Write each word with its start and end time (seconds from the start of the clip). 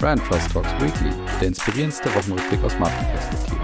Brand 0.00 0.24
Trust 0.24 0.52
Talks 0.52 0.70
Weekly, 0.80 1.10
der 1.40 1.48
inspirierendste 1.48 2.08
Wochenrückblick 2.14 2.62
aus 2.62 2.78
Markenperspektive. 2.78 3.58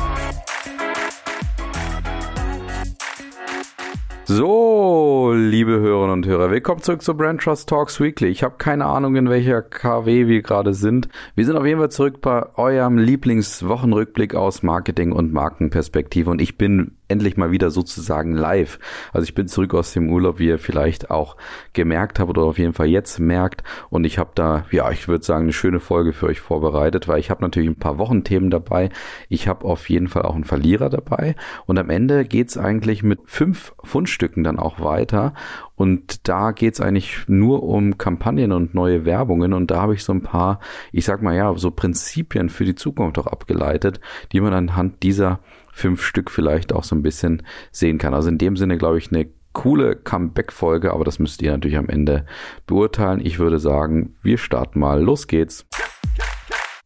So, 4.25 5.33
liebe 5.33 5.79
Hörerinnen 5.79 6.13
und 6.13 6.27
Hörer, 6.27 6.51
willkommen 6.51 6.83
zurück 6.83 7.03
zu 7.03 7.17
Brand 7.17 7.41
Trust 7.41 7.69
Talks 7.69 8.01
Weekly. 8.01 8.29
Ich 8.29 8.43
habe 8.43 8.57
keine 8.59 8.87
Ahnung, 8.87 9.15
in 9.15 9.31
welcher 9.31 9.63
KW 9.63 10.27
wir 10.27 10.43
gerade 10.43 10.75
sind. 10.75 11.09
Wir 11.37 11.45
sind 11.45 11.57
auf 11.57 11.67
jeden 11.67 11.79
Fall 11.79 11.93
zurück 11.93 12.21
bei 12.21 12.45
eurem 12.57 12.99
Lieblingswochenrückblick 12.99 14.35
aus 14.35 14.65
Marketing 14.65 15.13
und 15.13 15.33
Markenperspektive 15.33 16.31
und 16.31 16.41
ich 16.41 16.59
bin 16.59 16.97
endlich 17.09 17.37
mal 17.37 17.51
wieder 17.51 17.71
sozusagen 17.71 18.35
live. 18.35 18.79
Also 19.13 19.25
ich 19.25 19.35
bin 19.35 19.47
zurück 19.47 19.75
aus 19.75 19.93
dem 19.93 20.11
Urlaub, 20.11 20.39
wie 20.39 20.47
ihr 20.47 20.59
vielleicht 20.59 21.11
auch 21.11 21.37
gemerkt 21.73 22.19
habt 22.19 22.31
oder 22.31 22.43
auf 22.43 22.59
jeden 22.59 22.73
Fall 22.73 22.87
jetzt 22.87 23.19
merkt. 23.19 23.63
Und 23.91 24.05
ich 24.05 24.19
habe 24.19 24.31
da, 24.35 24.65
ja, 24.71 24.91
ich 24.91 25.07
würde 25.07 25.25
sagen, 25.25 25.45
eine 25.45 25.53
schöne 25.53 25.81
Folge 25.81 26.13
für 26.13 26.27
euch 26.27 26.41
vorbereitet, 26.41 27.07
weil 27.07 27.21
ich 27.21 27.31
habe 27.31 27.43
natürlich 27.43 27.69
ein 27.69 27.79
paar 27.79 27.99
Wochenthemen 27.99 28.51
dabei. 28.51 28.89
Ich 29.29 29.49
habe 29.49 29.67
auf 29.67 29.89
jeden 29.91 30.09
Fall 30.09 30.23
auch 30.23 30.35
einen 30.35 30.45
Verlierer 30.45 30.89
dabei. 30.89 31.37
Und 31.67 31.79
am 31.79 31.91
Ende 31.91 32.25
geht's 32.25 32.57
eigentlich 32.57 33.03
mit 33.03 33.21
fünf 33.27 33.75
Fundstücken 33.83 34.45
dann 34.45 34.59
auch 34.59 34.81
weiter. 34.81 35.35
Und 35.77 36.29
da 36.29 36.53
geht's 36.53 36.81
eigentlich 36.81 37.25
nur 37.27 37.65
um 37.65 37.99
Kampagnen 37.99 38.53
und 38.53 38.75
neue 38.75 39.05
Werbungen. 39.05 39.53
Und 39.53 39.71
da 39.71 39.83
habe 39.83 39.95
ich 39.95 40.05
so 40.05 40.13
ein 40.13 40.23
paar, 40.23 40.61
ich 40.93 41.05
sag 41.05 41.23
mal 41.23 41.35
ja, 41.35 41.55
so 41.57 41.71
Prinzipien 41.71 42.49
für 42.49 42.65
die 42.65 42.77
Zukunft 42.77 43.19
auch 43.19 43.27
abgeleitet, 43.27 44.01
die 44.33 44.41
man 44.41 44.55
anhand 44.55 45.03
dieser 45.03 45.41
fünf 45.75 46.03
Stück 46.03 46.31
vielleicht 46.31 46.73
auch 46.73 46.85
so 46.85 46.95
ein 46.95 47.03
bisschen 47.03 47.43
sehen 47.73 47.99
kann. 47.99 48.15
Also 48.15 48.29
in 48.29 48.39
dem 48.39 48.57
Sinne, 48.57 48.79
glaube 48.79 48.99
ich, 48.99 49.11
eine 49.11 49.29
coole 49.53 49.97
Comeback-Folge, 49.97 50.93
aber 50.93 51.05
das 51.05 51.19
müsst 51.19 51.43
ihr 51.43 51.53
natürlich 51.53 51.77
am 51.79 51.89
Ende 51.89 52.27
beurteilen. 52.67 53.21
Ich 53.25 53.39
würde 53.39 53.59
sagen, 53.59 54.17
wir 54.23 54.39
starten 54.39 54.81
mal. 54.81 55.03
Los 55.03 55.27
geht's. 55.27 55.67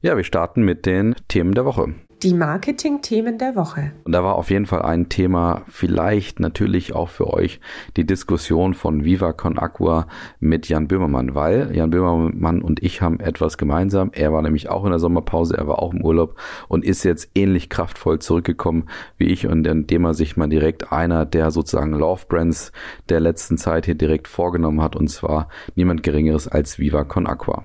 Ja, 0.00 0.16
wir 0.16 0.24
starten 0.24 0.62
mit 0.62 0.86
den 0.86 1.14
Themen 1.28 1.54
der 1.54 1.64
Woche. 1.64 1.94
Die 2.24 2.34
Marketing-Themen 2.34 3.38
der 3.38 3.54
Woche. 3.54 3.92
Und 4.02 4.10
da 4.10 4.24
war 4.24 4.34
auf 4.34 4.50
jeden 4.50 4.66
Fall 4.66 4.82
ein 4.82 5.08
Thema, 5.08 5.62
vielleicht 5.68 6.40
natürlich 6.40 6.92
auch 6.92 7.08
für 7.08 7.32
euch, 7.32 7.60
die 7.96 8.04
Diskussion 8.04 8.74
von 8.74 9.04
Viva 9.04 9.32
Con 9.32 9.56
Aqua 9.56 10.08
mit 10.40 10.68
Jan 10.68 10.88
Böhmermann, 10.88 11.36
weil 11.36 11.70
Jan 11.76 11.90
Böhmermann 11.90 12.60
und 12.60 12.82
ich 12.82 13.02
haben 13.02 13.20
etwas 13.20 13.56
gemeinsam. 13.56 14.10
Er 14.12 14.32
war 14.32 14.42
nämlich 14.42 14.68
auch 14.68 14.82
in 14.82 14.90
der 14.90 14.98
Sommerpause, 14.98 15.56
er 15.56 15.68
war 15.68 15.78
auch 15.80 15.94
im 15.94 16.02
Urlaub 16.02 16.34
und 16.66 16.84
ist 16.84 17.04
jetzt 17.04 17.30
ähnlich 17.36 17.68
kraftvoll 17.68 18.18
zurückgekommen 18.18 18.88
wie 19.16 19.26
ich 19.26 19.46
und 19.46 19.64
indem 19.64 20.04
er 20.04 20.14
sich 20.14 20.36
mal 20.36 20.48
direkt 20.48 20.90
einer 20.90 21.24
der 21.24 21.52
sozusagen 21.52 21.92
Love 21.92 22.22
Brands 22.28 22.72
der 23.08 23.20
letzten 23.20 23.58
Zeit 23.58 23.86
hier 23.86 23.94
direkt 23.94 24.26
vorgenommen 24.26 24.82
hat 24.82 24.96
und 24.96 25.06
zwar 25.06 25.48
niemand 25.76 26.02
geringeres 26.02 26.48
als 26.48 26.80
Viva 26.80 27.04
Con 27.04 27.28
Aqua. 27.28 27.64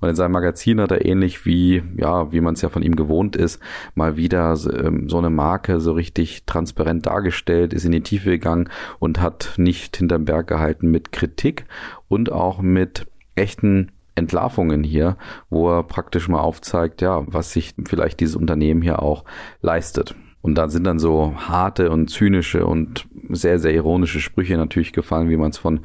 Und 0.00 0.08
in 0.08 0.16
seinem 0.16 0.32
Magazin 0.32 0.80
hat 0.80 0.90
er 0.90 1.04
ähnlich 1.04 1.46
wie, 1.46 1.82
ja, 1.96 2.32
wie 2.32 2.40
man 2.40 2.54
es 2.54 2.62
ja 2.62 2.68
von 2.68 2.82
ihm 2.82 2.96
gewohnt 2.96 3.36
ist, 3.36 3.60
mal 3.94 4.16
wieder 4.16 4.56
ähm, 4.72 5.08
so 5.08 5.18
eine 5.18 5.30
Marke 5.30 5.80
so 5.80 5.92
richtig 5.92 6.44
transparent 6.44 7.06
dargestellt, 7.06 7.72
ist 7.72 7.84
in 7.84 7.92
die 7.92 8.02
Tiefe 8.02 8.30
gegangen 8.30 8.68
und 8.98 9.20
hat 9.20 9.54
nicht 9.56 9.96
hinterm 9.96 10.24
Berg 10.24 10.46
gehalten 10.46 10.90
mit 10.90 11.12
Kritik 11.12 11.66
und 12.08 12.30
auch 12.32 12.60
mit 12.60 13.06
echten 13.34 13.92
Entlarvungen 14.14 14.82
hier, 14.82 15.16
wo 15.50 15.70
er 15.70 15.82
praktisch 15.82 16.28
mal 16.28 16.40
aufzeigt, 16.40 17.02
ja, 17.02 17.22
was 17.26 17.52
sich 17.52 17.74
vielleicht 17.86 18.20
dieses 18.20 18.36
Unternehmen 18.36 18.82
hier 18.82 19.02
auch 19.02 19.24
leistet. 19.60 20.14
Und 20.46 20.54
da 20.54 20.68
sind 20.68 20.84
dann 20.84 21.00
so 21.00 21.34
harte 21.36 21.90
und 21.90 22.08
zynische 22.08 22.64
und 22.64 23.08
sehr, 23.30 23.58
sehr 23.58 23.74
ironische 23.74 24.20
Sprüche 24.20 24.56
natürlich 24.56 24.92
gefallen, 24.92 25.28
wie 25.28 25.36
man 25.36 25.50
es 25.50 25.58
von 25.58 25.80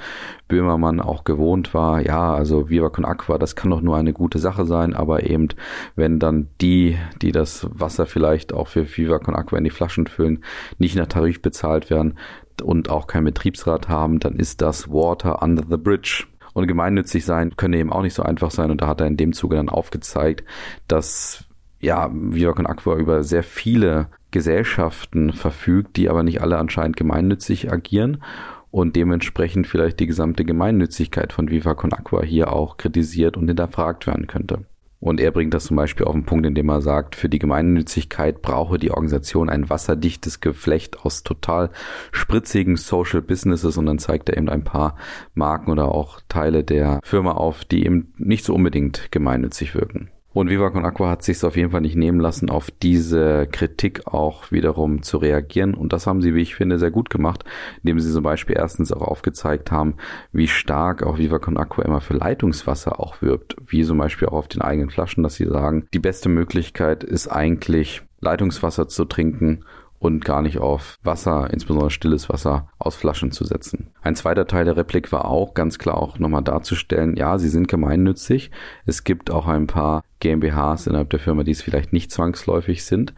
Böhmermann 0.48 1.00
auch 1.00 1.24
gewohnt 1.24 1.74
war. 1.74 2.00
Ja, 2.00 2.36
also 2.36 2.70
Viva 2.70 2.90
Con 2.90 3.04
Aqua, 3.04 3.40
das 3.40 3.56
kann 3.56 3.72
doch 3.72 3.82
nur 3.82 3.98
eine 3.98 4.14
gute 4.14 4.38
Sache 4.38 4.68
sein, 4.68 4.94
aber 4.94 5.28
eben, 5.28 5.48
wenn 5.96 6.20
dann 6.20 6.50
die, 6.62 6.96
die 7.24 7.32
das 7.32 7.68
Wasser 7.74 8.06
vielleicht 8.06 8.54
auch 8.54 8.68
für 8.68 8.86
Viva 8.86 9.18
Con 9.18 9.36
Aqua 9.36 9.58
in 9.58 9.64
die 9.64 9.72
Flaschen 9.72 10.06
füllen, 10.06 10.44
nicht 10.78 10.96
nach 10.96 11.08
Tarif 11.08 11.42
bezahlt 11.42 11.90
werden 11.90 12.20
und 12.62 12.88
auch 12.92 13.08
kein 13.08 13.24
Betriebsrat 13.24 13.90
haben, 13.90 14.20
dann 14.20 14.36
ist 14.36 14.62
das 14.62 14.90
Water 14.90 15.42
under 15.42 15.64
the 15.68 15.78
bridge. 15.78 16.26
Und 16.54 16.68
gemeinnützig 16.68 17.26
sein 17.26 17.56
könne 17.58 17.78
eben 17.78 17.92
auch 17.92 18.04
nicht 18.04 18.14
so 18.14 18.22
einfach 18.22 18.52
sein. 18.52 18.70
Und 18.70 18.82
da 18.82 18.88
hat 18.88 19.02
er 19.02 19.08
in 19.08 19.18
dem 19.18 19.34
Zuge 19.34 19.56
dann 19.56 19.70
aufgezeigt, 19.70 20.44
dass 20.88 21.46
ja, 21.80 22.12
Viva 22.14 22.54
Con 22.54 22.68
Aqua 22.68 22.98
über 22.98 23.24
sehr 23.24 23.42
viele 23.42 24.10
Gesellschaften 24.32 25.34
verfügt, 25.34 25.98
die 25.98 26.10
aber 26.10 26.24
nicht 26.24 26.42
alle 26.42 26.58
anscheinend 26.58 26.98
gemeinnützig 26.98 27.72
agieren 27.72 28.24
und 28.72 28.96
dementsprechend 28.96 29.68
vielleicht 29.68 30.00
die 30.00 30.08
gesamte 30.08 30.46
Gemeinnützigkeit 30.46 31.34
von 31.34 31.50
Viva 31.50 31.76
Con 31.76 31.94
Aqua 31.94 32.24
hier 32.24 32.54
auch 32.54 32.78
kritisiert 32.78 33.38
und 33.38 33.48
hinterfragt 33.48 34.08
werden 34.08 34.28
könnte. 34.28 34.66
Und 35.02 35.20
er 35.20 35.32
bringt 35.32 35.56
das 35.56 35.66
zum 35.66 35.78
Beispiel 35.78 36.06
auf 36.06 36.14
den 36.14 36.26
Punkt, 36.26 36.46
indem 36.46 36.70
er 36.70 36.82
sagt, 36.82 37.16
für 37.16 37.28
die 37.28 37.40
Gemeinnützigkeit 37.40 38.44
brauche 38.44 38.78
die 38.78 38.92
Organisation 38.92 39.50
ein 39.50 39.68
wasserdichtes 39.68 40.42
Geflecht 40.42 41.00
aus 41.04 41.24
total 41.24 41.72
spritzigen 42.12 42.78
Social 42.78 43.24
Businesses 43.24 43.78
und 43.78 43.88
dann 43.88 43.98
zeigt 43.98 44.30
er 44.30 44.38
eben 44.38 44.48
ein 44.48 44.64
paar 44.64 44.96
Marken 45.34 45.72
oder 45.72 45.88
auch 45.88 46.22
Teile 46.30 46.64
der 46.64 47.00
Firma 47.04 47.32
auf, 47.32 47.66
die 47.66 47.84
eben 47.84 48.14
nicht 48.18 48.46
so 48.46 48.54
unbedingt 48.54 49.12
gemeinnützig 49.12 49.74
wirken. 49.74 50.12
Und 50.34 50.50
Viva 50.50 50.70
Con 50.70 50.86
Aqua 50.86 51.10
hat 51.10 51.24
sich 51.24 51.44
auf 51.44 51.58
jeden 51.58 51.72
Fall 51.72 51.82
nicht 51.82 51.98
nehmen 51.98 52.20
lassen, 52.20 52.50
auf 52.50 52.72
diese 52.72 53.48
Kritik 53.52 54.08
auch 54.08 54.52
wiederum 54.52 55.04
zu 55.04 55.18
reagieren. 55.18 55.74
Und 55.74 55.92
das 55.92 56.08
haben 56.08 56.22
sie, 56.22 56.34
wie 56.36 56.42
ich 56.42 56.56
finde, 56.56 56.80
sehr 56.80 56.92
gut 56.92 57.10
gemacht, 57.10 57.44
indem 57.84 58.00
sie 58.00 58.12
zum 58.12 58.24
Beispiel 58.24 58.56
erstens 58.58 58.94
auch 58.94 59.02
aufgezeigt 59.02 59.72
haben, 59.72 59.96
wie 60.32 60.48
stark 60.48 61.04
auch 61.04 61.18
Viva 61.18 61.40
Con 61.40 61.58
Aqua 61.58 61.84
immer 61.84 62.00
für 62.00 62.14
Leitungswasser 62.14 63.00
auch 63.00 63.22
wirbt. 63.22 63.58
Wie 63.68 63.84
zum 63.84 63.98
Beispiel 63.98 64.30
auch 64.30 64.34
auf 64.34 64.48
den 64.48 64.62
eigenen 64.62 64.90
Flaschen, 64.90 65.24
dass 65.24 65.36
sie 65.36 65.48
sagen, 65.48 65.88
die 65.94 66.00
beste 66.00 66.30
Möglichkeit 66.30 67.04
ist 67.04 67.28
eigentlich 67.28 68.02
Leitungswasser 68.22 68.88
zu 68.88 69.06
trinken 69.06 69.66
und 70.02 70.26
gar 70.26 70.42
nicht 70.42 70.58
auf 70.58 70.98
Wasser, 71.04 71.54
insbesondere 71.54 71.92
stilles 71.92 72.28
Wasser, 72.28 72.68
aus 72.80 72.96
Flaschen 72.96 73.32
zu 73.32 73.46
setzen. 73.46 73.92
Ein 74.02 74.16
zweiter 74.16 74.48
Teil 74.48 74.66
der 74.66 74.76
Replik 74.76 75.12
war 75.12 75.26
auch 75.26 75.54
ganz 75.54 75.78
klar 75.78 75.96
auch 75.98 76.18
nochmal 76.18 76.42
darzustellen, 76.42 77.16
ja, 77.16 77.38
sie 77.38 77.50
sind 77.50 77.68
gemeinnützig. 77.68 78.50
Es 78.88 79.04
gibt 79.04 79.30
auch 79.30 79.48
ein 79.48 79.68
paar 79.68 80.04
GmbHs 80.20 80.88
innerhalb 80.88 81.12
der 81.12 81.20
Firma, 81.20 81.44
die 81.44 81.52
es 81.52 81.62
vielleicht 81.62 81.94
nicht 81.94 82.12
zwangsläufig 82.12 82.84
sind, 82.84 83.14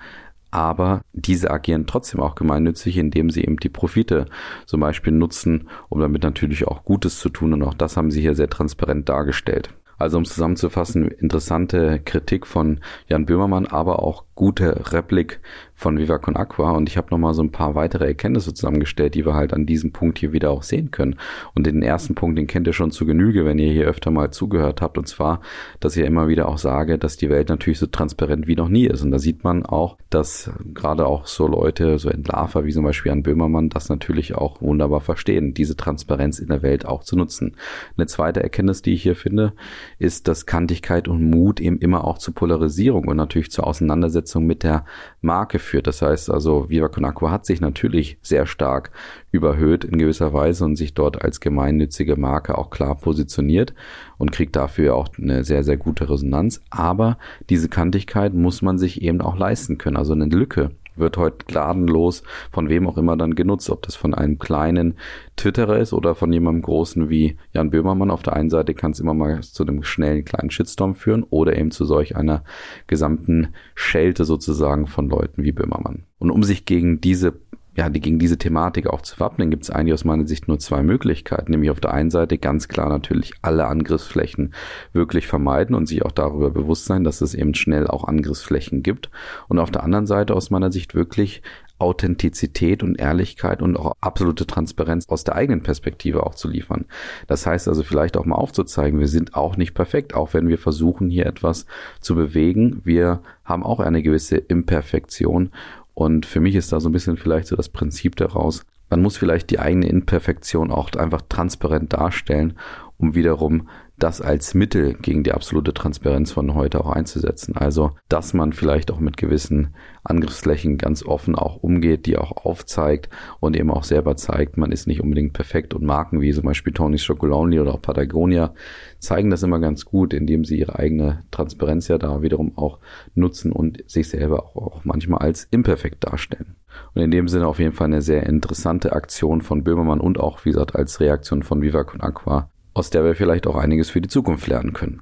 aber 0.52 1.04
diese 1.14 1.52
agieren 1.52 1.88
trotzdem 1.88 2.20
auch 2.20 2.36
gemeinnützig, 2.36 2.98
indem 2.98 3.30
sie 3.30 3.44
eben 3.44 3.58
die 3.58 3.70
Profite 3.70 4.26
zum 4.66 4.82
Beispiel 4.82 5.14
nutzen, 5.14 5.70
um 5.88 6.02
damit 6.02 6.24
natürlich 6.24 6.68
auch 6.68 6.84
Gutes 6.84 7.18
zu 7.18 7.30
tun. 7.30 7.54
Und 7.54 7.64
auch 7.64 7.74
das 7.74 7.96
haben 7.96 8.12
sie 8.12 8.20
hier 8.20 8.36
sehr 8.36 8.50
transparent 8.50 9.08
dargestellt. 9.08 9.74
Also 9.98 10.18
um 10.18 10.26
zusammenzufassen, 10.26 11.08
interessante 11.08 12.02
Kritik 12.04 12.46
von 12.46 12.82
Jan 13.08 13.26
Böhmermann, 13.26 13.68
aber 13.68 14.04
auch 14.04 14.26
gute 14.36 14.92
Replik 14.92 15.40
von 15.84 15.98
Viva 15.98 16.18
Con 16.18 16.38
Aqua 16.38 16.72
und 16.72 16.88
ich 16.88 16.96
habe 16.96 17.10
nochmal 17.12 17.34
so 17.34 17.44
ein 17.44 17.52
paar 17.52 17.76
weitere 17.76 18.06
Erkenntnisse 18.06 18.54
zusammengestellt, 18.54 19.16
die 19.16 19.26
wir 19.26 19.34
halt 19.34 19.54
an 19.54 19.66
diesem 19.66 19.92
Punkt 19.92 20.18
hier 20.18 20.32
wieder 20.32 20.50
auch 20.50 20.64
sehen 20.64 20.92
können. 20.92 21.18
Und 21.56 21.68
den 21.68 21.84
ersten 21.84 22.16
Punkt, 22.16 22.38
den 22.38 22.48
kennt 22.48 22.68
ihr 22.68 22.74
schon 22.74 22.90
zu 22.90 23.06
Genüge, 23.06 23.44
wenn 23.44 23.60
ihr 23.60 23.72
hier 23.72 23.86
öfter 23.86 24.10
mal 24.10 24.32
zugehört 24.32 24.82
habt, 24.82 24.98
und 24.98 25.10
zwar, 25.10 25.42
dass 25.82 25.98
ich 25.98 26.06
immer 26.06 26.30
wieder 26.30 26.48
auch 26.48 26.58
sage, 26.58 26.98
dass 26.98 27.18
die 27.18 27.30
Welt 27.30 27.50
natürlich 27.50 27.80
so 27.80 27.88
transparent 27.88 28.48
wie 28.48 28.56
noch 28.56 28.70
nie 28.70 28.86
ist. 28.86 29.02
Und 29.02 29.12
da 29.12 29.20
sieht 29.20 29.44
man 29.44 29.66
auch, 29.66 29.98
dass 30.10 30.52
gerade 30.74 31.06
auch 31.06 31.28
so 31.28 31.48
Leute, 31.48 32.00
so 32.00 32.10
Entlarver 32.10 32.64
wie 32.64 32.72
zum 32.72 32.86
Beispiel 32.86 33.10
Jan 33.10 33.24
Böhmermann, 33.24 33.68
das 33.68 33.90
natürlich 33.90 34.36
auch 34.36 34.62
wunderbar 34.62 35.02
verstehen, 35.02 35.54
diese 35.54 35.76
Transparenz 35.76 36.40
in 36.40 36.48
der 36.48 36.62
Welt 36.62 36.86
auch 36.86 37.04
zu 37.04 37.18
nutzen. 37.18 37.58
Eine 37.98 38.08
zweite 38.08 38.42
Erkenntnis, 38.42 38.84
die 38.84 38.94
ich 38.94 39.04
hier 39.04 39.18
finde, 39.18 39.52
ist, 40.00 40.30
dass 40.30 40.46
Kantigkeit 40.46 41.10
und 41.10 41.30
Mut 41.30 41.60
eben 41.60 41.80
immer 41.80 42.06
auch 42.06 42.20
zu 42.20 42.32
Polarisierung 42.32 43.10
und 43.10 43.18
natürlich 43.18 43.52
zur 43.52 43.68
Auseinandersetzung 43.68 44.46
mit 44.46 44.64
der 44.64 44.86
Marke 45.20 45.60
führt. 45.74 45.88
Das 45.88 46.04
heißt 46.04 46.30
also, 46.30 46.70
Viva 46.70 46.88
Con 46.88 47.04
hat 47.32 47.48
sich 47.48 47.60
natürlich 47.60 48.20
sehr 48.22 48.46
stark 48.46 48.92
überhöht 49.32 49.84
in 49.84 49.98
gewisser 49.98 50.32
Weise 50.32 50.66
und 50.66 50.76
sich 50.76 50.94
dort 50.94 51.24
als 51.24 51.40
gemeinnützige 51.40 52.16
Marke 52.16 52.60
auch 52.60 52.70
klar 52.70 52.96
positioniert 52.96 53.74
und 54.20 54.32
kriegt 54.32 54.56
dafür 54.56 54.96
auch 54.96 55.08
eine 55.18 55.44
sehr, 55.44 55.64
sehr 55.64 55.78
gute 55.78 56.12
Resonanz. 56.12 56.62
Aber 56.70 57.18
diese 57.50 57.70
Kantigkeit 57.70 58.36
muss 58.36 58.62
man 58.62 58.78
sich 58.78 59.02
eben 59.02 59.20
auch 59.20 59.36
leisten 59.36 59.80
können. 59.80 59.98
Also 59.98 60.14
eine 60.14 60.26
Lücke 60.26 60.70
wird 60.96 61.18
heute 61.18 61.46
gnadenlos 61.48 62.24
von 62.52 62.70
wem 62.70 62.88
auch 62.88 62.98
immer 62.98 63.18
dann 63.18 63.36
genutzt, 63.36 63.70
ob 63.70 63.82
das 63.84 63.96
von 63.96 64.14
einem 64.14 64.40
kleinen 64.40 64.96
Twitterer 65.36 65.80
ist 65.80 65.94
oder 65.94 66.16
von 66.16 66.32
jemandem 66.32 66.62
großen 66.62 67.10
wie 67.10 67.38
Jan 67.52 67.72
Böhmermann. 67.72 68.12
Auf 68.12 68.24
der 68.24 68.34
einen 68.34 68.50
Seite 68.50 68.74
kann 68.74 68.92
es 68.92 69.00
immer 69.00 69.14
mal 69.14 69.42
zu 69.42 69.64
einem 69.64 69.84
schnellen 69.84 70.26
kleinen 70.26 70.52
Shitstorm 70.52 70.96
führen 70.96 71.24
oder 71.30 71.58
eben 71.58 71.72
zu 71.72 71.86
solch 71.86 72.16
einer 72.16 72.44
gesamten 72.88 73.50
Schelte 73.76 74.26
sozusagen 74.26 74.88
von 74.88 75.10
Leuten 75.10 75.44
wie 75.44 75.52
Böhmermann. 75.52 76.04
Und 76.20 76.32
um 76.32 76.44
sich 76.44 76.66
gegen 76.66 77.02
diese 77.02 77.34
ja, 77.76 77.90
die 77.90 78.02
gegen 78.02 78.20
diese 78.20 78.38
Thematik 78.38 78.88
auch 78.88 79.02
zu 79.02 79.20
wappnen, 79.20 79.50
gibt 79.50 79.64
es 79.64 79.72
eigentlich 79.72 79.94
aus 79.94 80.06
meiner 80.06 80.28
Sicht 80.28 80.48
nur 80.48 80.60
zwei 80.60 80.84
Möglichkeiten. 80.84 81.52
Nämlich 81.52 81.72
auf 81.72 81.80
der 81.80 81.94
einen 81.94 82.12
Seite 82.12 82.38
ganz 82.38 82.68
klar 82.68 82.90
natürlich 82.90 83.34
alle 83.42 83.66
Angriffsflächen 83.68 84.54
wirklich 84.94 85.26
vermeiden 85.26 85.76
und 85.76 85.88
sich 85.88 86.06
auch 86.06 86.12
darüber 86.12 86.52
bewusst 86.52 86.86
sein, 86.86 87.04
dass 87.04 87.22
es 87.22 87.34
eben 87.34 87.56
schnell 87.56 87.88
auch 87.88 88.04
Angriffsflächen 88.04 88.84
gibt. 88.84 89.10
Und 89.48 89.58
auf 89.58 89.72
der 89.72 89.84
anderen 89.84 90.06
Seite 90.06 90.36
aus 90.36 90.52
meiner 90.52 90.72
Sicht 90.72 90.94
wirklich 90.94 91.42
Authentizität 91.80 92.84
und 92.84 93.00
Ehrlichkeit 93.00 93.62
und 93.62 93.76
auch 93.76 93.94
absolute 94.00 94.46
Transparenz 94.46 95.10
aus 95.10 95.24
der 95.24 95.36
eigenen 95.36 95.64
Perspektive 95.64 96.26
auch 96.26 96.36
zu 96.36 96.48
liefern. 96.48 96.86
Das 97.28 97.46
heißt 97.46 97.68
also 97.68 97.84
vielleicht 97.84 98.16
auch 98.16 98.26
mal 98.26 98.36
aufzuzeigen, 98.36 99.00
wir 99.00 99.08
sind 99.08 99.36
auch 99.36 99.58
nicht 99.58 99.74
perfekt, 99.74 100.14
auch 100.14 100.34
wenn 100.34 100.48
wir 100.48 100.58
versuchen 100.58 101.10
hier 101.10 101.26
etwas 101.26 101.66
zu 102.00 102.16
bewegen. 102.16 102.82
Wir 102.86 103.22
haben 103.44 103.64
auch 103.64 103.80
eine 103.80 104.02
gewisse 104.02 104.38
Imperfektion 104.38 105.52
und 105.94 106.26
für 106.26 106.40
mich 106.40 106.56
ist 106.56 106.72
da 106.72 106.80
so 106.80 106.90
ein 106.90 106.94
bisschen 106.94 107.18
vielleicht 107.18 107.48
so 107.48 107.56
das 107.56 107.70
Prinzip 107.70 108.16
daraus, 108.16 108.66
man 108.90 109.02
muss 109.02 109.18
vielleicht 109.18 109.50
die 109.50 109.60
eigene 109.60 109.88
Imperfektion 109.88 110.72
auch 110.72 110.92
einfach 110.94 111.22
transparent 111.28 111.94
darstellen, 111.94 112.58
um 112.98 113.16
wiederum 113.16 113.68
das 113.98 114.22
als 114.22 114.54
Mittel 114.54 114.96
gegen 114.96 115.24
die 115.24 115.32
absolute 115.32 115.74
Transparenz 115.74 116.32
von 116.32 116.56
heute 116.56 116.84
auch 116.84 116.90
einzusetzen. 116.90 117.56
Also, 117.56 117.92
dass 118.10 118.34
man 118.34 118.52
vielleicht 118.52 118.92
auch 118.92 119.00
mit 119.00 119.18
gewissen 119.18 119.76
Angriffsflächen 120.04 120.78
ganz 120.78 121.06
offen 121.06 121.36
auch 121.36 121.58
umgeht, 121.58 122.06
die 122.06 122.18
auch 122.18 122.46
aufzeigt 122.46 123.10
und 123.40 123.56
eben 123.56 123.72
auch 123.72 123.84
selber 123.84 124.16
zeigt, 124.16 124.58
man 124.58 124.72
ist 124.72 124.88
nicht 124.88 125.02
unbedingt 125.02 125.34
perfekt 125.34 125.74
und 125.74 125.84
Marken 125.86 126.22
wie 126.22 126.34
zum 126.34 126.44
Beispiel 126.44 126.74
Tony's 126.74 127.06
Chocolonely 127.06 127.60
oder 127.60 127.76
auch 127.76 127.82
Patagonia 127.82 128.54
zeigen 129.00 129.30
das 129.30 129.44
immer 129.44 129.60
ganz 129.60 129.86
gut, 129.86 130.14
indem 130.14 130.44
sie 130.44 130.60
ihre 130.60 130.78
eigene 130.80 131.22
Transparenz 131.32 131.88
ja 131.88 131.98
da 131.98 132.22
wiederum 132.22 132.58
auch 132.58 132.80
nutzen 133.16 133.52
und 133.52 133.84
sich 133.90 134.10
selber 134.10 134.44
auch, 134.44 134.56
auch 134.56 134.86
manchmal 134.86 135.20
als 135.20 135.48
imperfekt 135.52 136.04
darstellen. 136.04 136.56
Und 136.96 137.02
in 137.02 137.12
dem 137.12 137.28
Sinne 137.28 137.48
auf 137.48 137.60
jeden 137.60 137.74
Fall 137.74 137.88
eine 137.88 138.02
sehr 138.02 138.26
interessante 138.26 138.94
Aktion 138.94 139.42
von 139.42 139.64
Böhmermann 139.64 140.00
und 140.00 140.20
auch, 140.20 140.44
wie 140.46 140.52
gesagt, 140.52 140.76
als 140.76 141.00
Reaktion 141.00 141.44
von 141.44 141.62
Viva 141.62 141.84
Con 141.84 142.02
Aqua, 142.02 142.50
aus 142.74 142.90
der 142.90 143.04
wir 143.04 143.16
vielleicht 143.16 143.48
auch 143.48 143.56
einiges 143.56 143.90
für 143.90 144.02
die 144.02 144.10
Zukunft 144.10 144.48
lernen 144.48 144.74
können. 144.74 145.02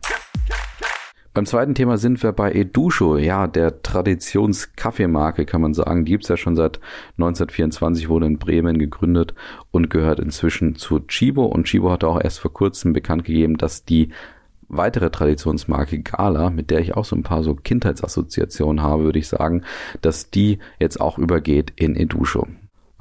Beim 1.33 1.45
zweiten 1.45 1.75
Thema 1.75 1.97
sind 1.97 2.21
wir 2.23 2.33
bei 2.33 2.51
Edusho, 2.51 3.15
ja, 3.15 3.47
der 3.47 3.81
Traditionskaffeemarke, 3.81 5.45
kann 5.45 5.61
man 5.61 5.73
sagen. 5.73 6.03
Die 6.03 6.11
gibt's 6.11 6.27
ja 6.27 6.35
schon 6.35 6.57
seit 6.57 6.81
1924, 7.17 8.09
wurde 8.09 8.25
in 8.25 8.37
Bremen 8.37 8.77
gegründet 8.77 9.33
und 9.71 9.89
gehört 9.89 10.19
inzwischen 10.19 10.75
zu 10.75 10.99
Chibo. 10.99 11.45
Und 11.45 11.67
Chibo 11.67 11.89
hatte 11.89 12.09
auch 12.09 12.21
erst 12.21 12.41
vor 12.41 12.51
kurzem 12.51 12.91
bekannt 12.91 13.23
gegeben, 13.23 13.55
dass 13.55 13.85
die 13.85 14.09
weitere 14.67 15.09
Traditionsmarke 15.09 15.99
Gala, 16.01 16.49
mit 16.49 16.69
der 16.69 16.79
ich 16.79 16.95
auch 16.95 17.05
so 17.05 17.15
ein 17.15 17.23
paar 17.23 17.43
so 17.43 17.55
Kindheitsassoziationen 17.55 18.83
habe, 18.83 19.05
würde 19.05 19.19
ich 19.19 19.29
sagen, 19.29 19.63
dass 20.01 20.31
die 20.31 20.59
jetzt 20.79 20.99
auch 20.99 21.17
übergeht 21.17 21.71
in 21.77 21.95
Edusho. 21.95 22.45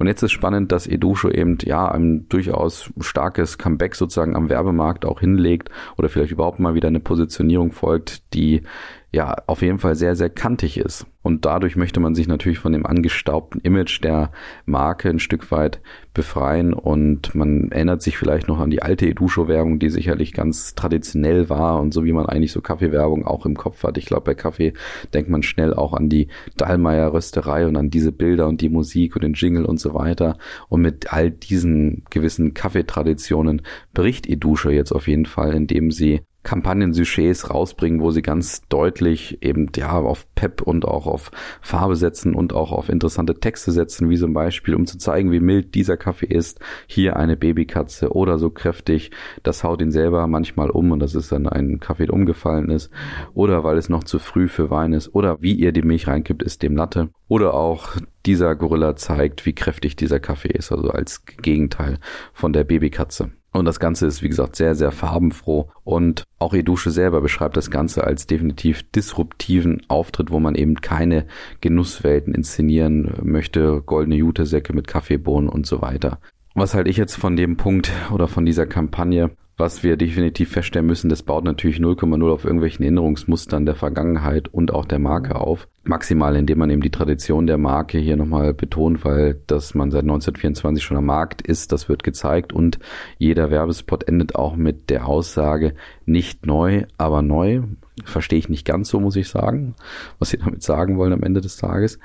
Und 0.01 0.07
jetzt 0.07 0.23
ist 0.23 0.31
spannend, 0.31 0.71
dass 0.71 0.87
Edusho 0.87 1.29
eben 1.29 1.59
ja 1.61 1.87
ein 1.87 2.27
durchaus 2.27 2.91
starkes 3.01 3.59
Comeback 3.59 3.93
sozusagen 3.93 4.35
am 4.35 4.49
Werbemarkt 4.49 5.05
auch 5.05 5.19
hinlegt 5.19 5.69
oder 5.95 6.09
vielleicht 6.09 6.31
überhaupt 6.31 6.59
mal 6.59 6.73
wieder 6.73 6.87
eine 6.87 6.99
Positionierung 6.99 7.71
folgt, 7.71 8.33
die 8.33 8.63
ja 9.11 9.35
auf 9.45 9.61
jeden 9.61 9.79
Fall 9.79 9.95
sehr, 9.95 10.15
sehr 10.15 10.29
kantig 10.29 10.77
ist. 10.77 11.05
Und 11.21 11.45
dadurch 11.45 11.75
möchte 11.75 11.99
man 11.99 12.15
sich 12.15 12.27
natürlich 12.27 12.59
von 12.59 12.71
dem 12.71 12.85
angestaubten 12.85 13.59
Image 13.61 14.01
der 14.03 14.31
Marke 14.65 15.09
ein 15.09 15.19
Stück 15.19 15.51
weit 15.51 15.81
befreien 16.13 16.73
und 16.73 17.35
man 17.35 17.71
erinnert 17.71 18.01
sich 18.01 18.17
vielleicht 18.17 18.47
noch 18.47 18.59
an 18.59 18.71
die 18.71 18.81
alte 18.81 19.05
Edusho-Werbung, 19.05 19.79
die 19.79 19.89
sicherlich 19.89 20.33
ganz 20.33 20.73
traditionell 20.73 21.49
war 21.49 21.79
und 21.79 21.93
so 21.93 22.05
wie 22.05 22.13
man 22.13 22.25
eigentlich 22.25 22.51
so 22.51 22.61
Kaffeewerbung 22.61 23.25
auch 23.25 23.45
im 23.45 23.55
Kopf 23.55 23.83
hat. 23.83 23.97
Ich 23.97 24.05
glaube, 24.05 24.23
bei 24.23 24.33
Kaffee 24.33 24.73
denkt 25.13 25.29
man 25.29 25.43
schnell 25.43 25.73
auch 25.73 25.93
an 25.93 26.09
die 26.09 26.27
Dallmayr 26.57 27.13
Rösterei 27.13 27.67
und 27.67 27.75
an 27.75 27.89
diese 27.89 28.11
Bilder 28.11 28.47
und 28.47 28.61
die 28.61 28.69
Musik 28.69 29.15
und 29.15 29.23
den 29.23 29.33
Jingle 29.33 29.65
und 29.65 29.79
so 29.79 29.93
weiter. 29.93 30.37
Und 30.69 30.81
mit 30.81 31.13
all 31.13 31.29
diesen 31.29 32.03
gewissen 32.09 32.53
Kaffeetraditionen 32.53 33.61
bricht 33.93 34.27
Edusho 34.27 34.69
jetzt 34.69 34.91
auf 34.91 35.07
jeden 35.07 35.25
Fall, 35.25 35.53
indem 35.53 35.91
sie 35.91 36.21
Kampagnen-Sujets 36.43 37.49
rausbringen, 37.49 38.01
wo 38.01 38.11
sie 38.11 38.21
ganz 38.21 38.61
deutlich 38.67 39.43
eben 39.43 39.69
ja 39.75 39.91
auf 39.91 40.25
Pep 40.33 40.61
und 40.61 40.85
auch 40.85 41.05
auf 41.05 41.31
Farbe 41.61 41.95
setzen 41.95 42.33
und 42.33 42.53
auch 42.53 42.71
auf 42.71 42.89
interessante 42.89 43.39
Texte 43.39 43.71
setzen, 43.71 44.09
wie 44.09 44.17
zum 44.17 44.33
Beispiel, 44.33 44.73
um 44.73 44.85
zu 44.85 44.97
zeigen, 44.97 45.31
wie 45.31 45.39
mild 45.39 45.75
dieser 45.75 45.97
Kaffee 45.97 46.27
ist. 46.27 46.59
Hier 46.87 47.17
eine 47.17 47.37
Babykatze 47.37 48.11
oder 48.11 48.39
so 48.39 48.49
kräftig, 48.49 49.11
das 49.43 49.63
haut 49.63 49.81
ihn 49.81 49.91
selber 49.91 50.25
manchmal 50.27 50.69
um 50.69 50.91
und 50.91 50.99
das 50.99 51.15
ist 51.15 51.31
dann 51.31 51.47
ein 51.47 51.79
Kaffee, 51.79 52.05
der 52.05 52.13
umgefallen 52.13 52.69
ist. 52.69 52.91
Oder 53.33 53.63
weil 53.63 53.77
es 53.77 53.89
noch 53.89 54.03
zu 54.03 54.19
früh 54.19 54.47
für 54.47 54.69
Wein 54.69 54.93
ist. 54.93 55.13
Oder 55.13 55.41
wie 55.41 55.53
ihr 55.53 55.71
die 55.71 55.83
Milch 55.83 56.07
reinkippt, 56.07 56.43
ist 56.43 56.63
dem 56.63 56.75
Latte. 56.75 57.09
Oder 57.27 57.53
auch 57.53 57.95
dieser 58.25 58.55
Gorilla 58.55 58.95
zeigt, 58.95 59.45
wie 59.45 59.53
kräftig 59.53 59.95
dieser 59.95 60.19
Kaffee 60.19 60.51
ist, 60.51 60.71
also 60.71 60.89
als 60.89 61.25
Gegenteil 61.25 61.99
von 62.33 62.53
der 62.53 62.63
Babykatze. 62.63 63.31
Und 63.53 63.65
das 63.65 63.79
Ganze 63.79 64.07
ist, 64.07 64.21
wie 64.21 64.29
gesagt, 64.29 64.55
sehr, 64.55 64.75
sehr 64.75 64.91
farbenfroh. 64.91 65.69
Und 65.83 66.23
auch 66.39 66.53
Edusche 66.53 66.89
selber 66.89 67.19
beschreibt 67.19 67.57
das 67.57 67.69
Ganze 67.69 68.05
als 68.05 68.25
definitiv 68.25 68.89
disruptiven 68.91 69.81
Auftritt, 69.89 70.31
wo 70.31 70.39
man 70.39 70.55
eben 70.55 70.75
keine 70.75 71.25
Genusswelten 71.59 72.33
inszenieren 72.33 73.13
möchte. 73.21 73.81
Goldene 73.85 74.15
Jutesäcke 74.15 74.73
mit 74.73 74.87
Kaffeebohnen 74.87 75.49
und 75.49 75.65
so 75.65 75.81
weiter. 75.81 76.19
Was 76.53 76.73
halte 76.73 76.89
ich 76.89 76.97
jetzt 76.97 77.15
von 77.15 77.35
dem 77.35 77.57
Punkt 77.57 77.91
oder 78.11 78.27
von 78.27 78.45
dieser 78.45 78.65
Kampagne? 78.65 79.31
Was 79.61 79.83
wir 79.83 79.95
definitiv 79.95 80.53
feststellen 80.53 80.87
müssen, 80.87 81.07
das 81.07 81.21
baut 81.21 81.43
natürlich 81.43 81.77
0,0 81.77 82.33
auf 82.33 82.45
irgendwelchen 82.45 82.81
Erinnerungsmustern 82.81 83.63
der 83.63 83.75
Vergangenheit 83.75 84.47
und 84.47 84.73
auch 84.73 84.85
der 84.85 84.97
Marke 84.97 85.35
auf. 85.35 85.67
Maximal, 85.83 86.35
indem 86.35 86.57
man 86.57 86.71
eben 86.71 86.81
die 86.81 86.89
Tradition 86.89 87.45
der 87.45 87.59
Marke 87.59 87.99
hier 87.99 88.17
nochmal 88.17 88.55
betont, 88.55 89.05
weil 89.05 89.39
dass 89.45 89.75
man 89.75 89.91
seit 89.91 90.01
1924 90.01 90.83
schon 90.83 90.97
am 90.97 91.05
Markt 91.05 91.43
ist, 91.43 91.71
das 91.71 91.89
wird 91.89 92.03
gezeigt 92.03 92.53
und 92.53 92.79
jeder 93.19 93.51
Werbespot 93.51 94.03
endet 94.07 94.33
auch 94.33 94.55
mit 94.55 94.89
der 94.89 95.07
Aussage, 95.07 95.75
nicht 96.07 96.47
neu, 96.47 96.85
aber 96.97 97.21
neu. 97.21 97.61
Verstehe 98.03 98.39
ich 98.39 98.49
nicht 98.49 98.65
ganz 98.65 98.89
so, 98.89 98.99
muss 98.99 99.15
ich 99.15 99.29
sagen, 99.29 99.75
was 100.17 100.29
sie 100.29 100.37
damit 100.37 100.63
sagen 100.63 100.97
wollen 100.97 101.13
am 101.13 101.21
Ende 101.21 101.39
des 101.39 101.57
Tages. 101.57 101.99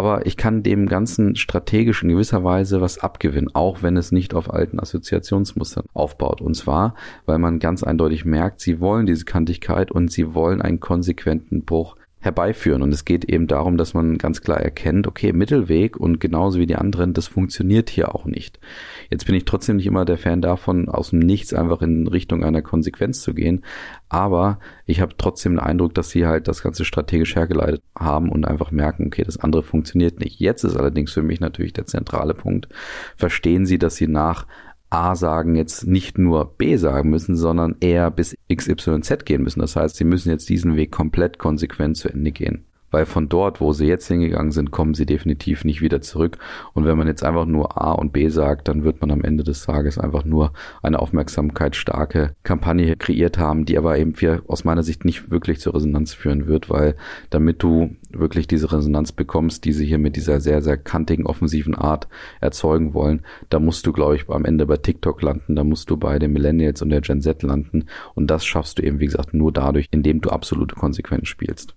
Aber 0.00 0.24
ich 0.24 0.38
kann 0.38 0.62
dem 0.62 0.86
Ganzen 0.86 1.36
strategisch 1.36 2.02
in 2.02 2.08
gewisser 2.08 2.42
Weise 2.42 2.80
was 2.80 3.00
abgewinnen, 3.00 3.54
auch 3.54 3.82
wenn 3.82 3.98
es 3.98 4.12
nicht 4.12 4.32
auf 4.32 4.50
alten 4.50 4.80
Assoziationsmustern 4.80 5.84
aufbaut. 5.92 6.40
Und 6.40 6.54
zwar, 6.54 6.94
weil 7.26 7.36
man 7.36 7.58
ganz 7.58 7.82
eindeutig 7.82 8.24
merkt, 8.24 8.62
sie 8.62 8.80
wollen 8.80 9.04
diese 9.04 9.26
Kantigkeit 9.26 9.90
und 9.90 10.10
sie 10.10 10.32
wollen 10.32 10.62
einen 10.62 10.80
konsequenten 10.80 11.66
Bruch 11.66 11.96
herbeiführen. 12.18 12.80
Und 12.80 12.94
es 12.94 13.04
geht 13.04 13.26
eben 13.26 13.46
darum, 13.46 13.76
dass 13.76 13.92
man 13.92 14.16
ganz 14.16 14.40
klar 14.40 14.58
erkennt, 14.58 15.06
okay, 15.06 15.34
Mittelweg 15.34 15.98
und 15.98 16.18
genauso 16.18 16.58
wie 16.58 16.66
die 16.66 16.76
anderen, 16.76 17.12
das 17.12 17.26
funktioniert 17.26 17.90
hier 17.90 18.14
auch 18.14 18.24
nicht. 18.24 18.58
Jetzt 19.10 19.26
bin 19.26 19.34
ich 19.34 19.44
trotzdem 19.44 19.76
nicht 19.76 19.86
immer 19.86 20.04
der 20.04 20.18
Fan 20.18 20.40
davon, 20.40 20.88
aus 20.88 21.10
dem 21.10 21.18
Nichts 21.18 21.52
einfach 21.52 21.82
in 21.82 22.06
Richtung 22.06 22.44
einer 22.44 22.62
Konsequenz 22.62 23.20
zu 23.20 23.34
gehen. 23.34 23.64
Aber 24.08 24.60
ich 24.86 25.00
habe 25.00 25.16
trotzdem 25.18 25.54
den 25.54 25.58
Eindruck, 25.58 25.94
dass 25.94 26.10
sie 26.10 26.26
halt 26.26 26.46
das 26.46 26.62
Ganze 26.62 26.84
strategisch 26.84 27.34
hergeleitet 27.34 27.82
haben 27.98 28.30
und 28.30 28.46
einfach 28.46 28.70
merken, 28.70 29.08
okay, 29.08 29.24
das 29.24 29.36
andere 29.36 29.64
funktioniert 29.64 30.20
nicht. 30.20 30.38
Jetzt 30.38 30.62
ist 30.62 30.76
allerdings 30.76 31.12
für 31.12 31.22
mich 31.22 31.40
natürlich 31.40 31.72
der 31.72 31.86
zentrale 31.86 32.34
Punkt. 32.34 32.68
Verstehen 33.16 33.66
Sie, 33.66 33.78
dass 33.78 33.96
Sie 33.96 34.06
nach 34.06 34.46
A 34.90 35.14
sagen 35.14 35.54
jetzt 35.56 35.86
nicht 35.86 36.18
nur 36.18 36.56
B 36.56 36.76
sagen 36.76 37.10
müssen, 37.10 37.36
sondern 37.36 37.76
eher 37.80 38.10
bis 38.10 38.36
XYZ 38.52 39.24
gehen 39.24 39.42
müssen. 39.42 39.60
Das 39.60 39.76
heißt, 39.76 39.96
sie 39.96 40.04
müssen 40.04 40.30
jetzt 40.30 40.48
diesen 40.48 40.76
Weg 40.76 40.90
komplett 40.90 41.38
konsequent 41.38 41.96
zu 41.96 42.08
Ende 42.08 42.32
gehen 42.32 42.64
weil 42.90 43.06
von 43.06 43.28
dort, 43.28 43.60
wo 43.60 43.72
sie 43.72 43.86
jetzt 43.86 44.08
hingegangen 44.08 44.52
sind, 44.52 44.70
kommen 44.70 44.94
sie 44.94 45.06
definitiv 45.06 45.64
nicht 45.64 45.80
wieder 45.80 46.00
zurück. 46.00 46.38
Und 46.74 46.84
wenn 46.84 46.98
man 46.98 47.06
jetzt 47.06 47.24
einfach 47.24 47.46
nur 47.46 47.80
A 47.80 47.92
und 47.92 48.12
B 48.12 48.28
sagt, 48.28 48.68
dann 48.68 48.84
wird 48.84 49.00
man 49.00 49.10
am 49.10 49.22
Ende 49.22 49.44
des 49.44 49.64
Tages 49.64 49.98
einfach 49.98 50.24
nur 50.24 50.52
eine 50.82 50.98
aufmerksamkeitsstarke 50.98 52.34
Kampagne 52.42 52.96
kreiert 52.96 53.38
haben, 53.38 53.64
die 53.64 53.78
aber 53.78 53.98
eben 53.98 54.14
für, 54.14 54.42
aus 54.48 54.64
meiner 54.64 54.82
Sicht 54.82 55.04
nicht 55.04 55.30
wirklich 55.30 55.60
zur 55.60 55.74
Resonanz 55.74 56.14
führen 56.14 56.46
wird, 56.46 56.70
weil 56.70 56.96
damit 57.30 57.62
du 57.62 57.96
wirklich 58.10 58.46
diese 58.46 58.72
Resonanz 58.72 59.12
bekommst, 59.12 59.64
die 59.64 59.72
sie 59.72 59.86
hier 59.86 59.98
mit 59.98 60.16
dieser 60.16 60.40
sehr, 60.40 60.62
sehr 60.62 60.76
kantigen, 60.76 61.26
offensiven 61.26 61.74
Art 61.74 62.08
erzeugen 62.40 62.94
wollen, 62.94 63.22
da 63.48 63.58
musst 63.58 63.86
du, 63.86 63.92
glaube 63.92 64.16
ich, 64.16 64.28
am 64.28 64.44
Ende 64.44 64.66
bei 64.66 64.76
TikTok 64.76 65.22
landen, 65.22 65.56
da 65.56 65.64
musst 65.64 65.90
du 65.90 65.96
bei 65.96 66.18
den 66.18 66.32
Millennials 66.32 66.82
und 66.82 66.90
der 66.90 67.00
Gen 67.00 67.20
Z 67.20 67.42
landen. 67.42 67.86
Und 68.14 68.28
das 68.30 68.44
schaffst 68.44 68.78
du 68.78 68.82
eben, 68.82 69.00
wie 69.00 69.06
gesagt, 69.06 69.34
nur 69.34 69.52
dadurch, 69.52 69.88
indem 69.90 70.20
du 70.20 70.30
absolute 70.30 70.74
Konsequenz 70.74 71.28
spielst. 71.28 71.74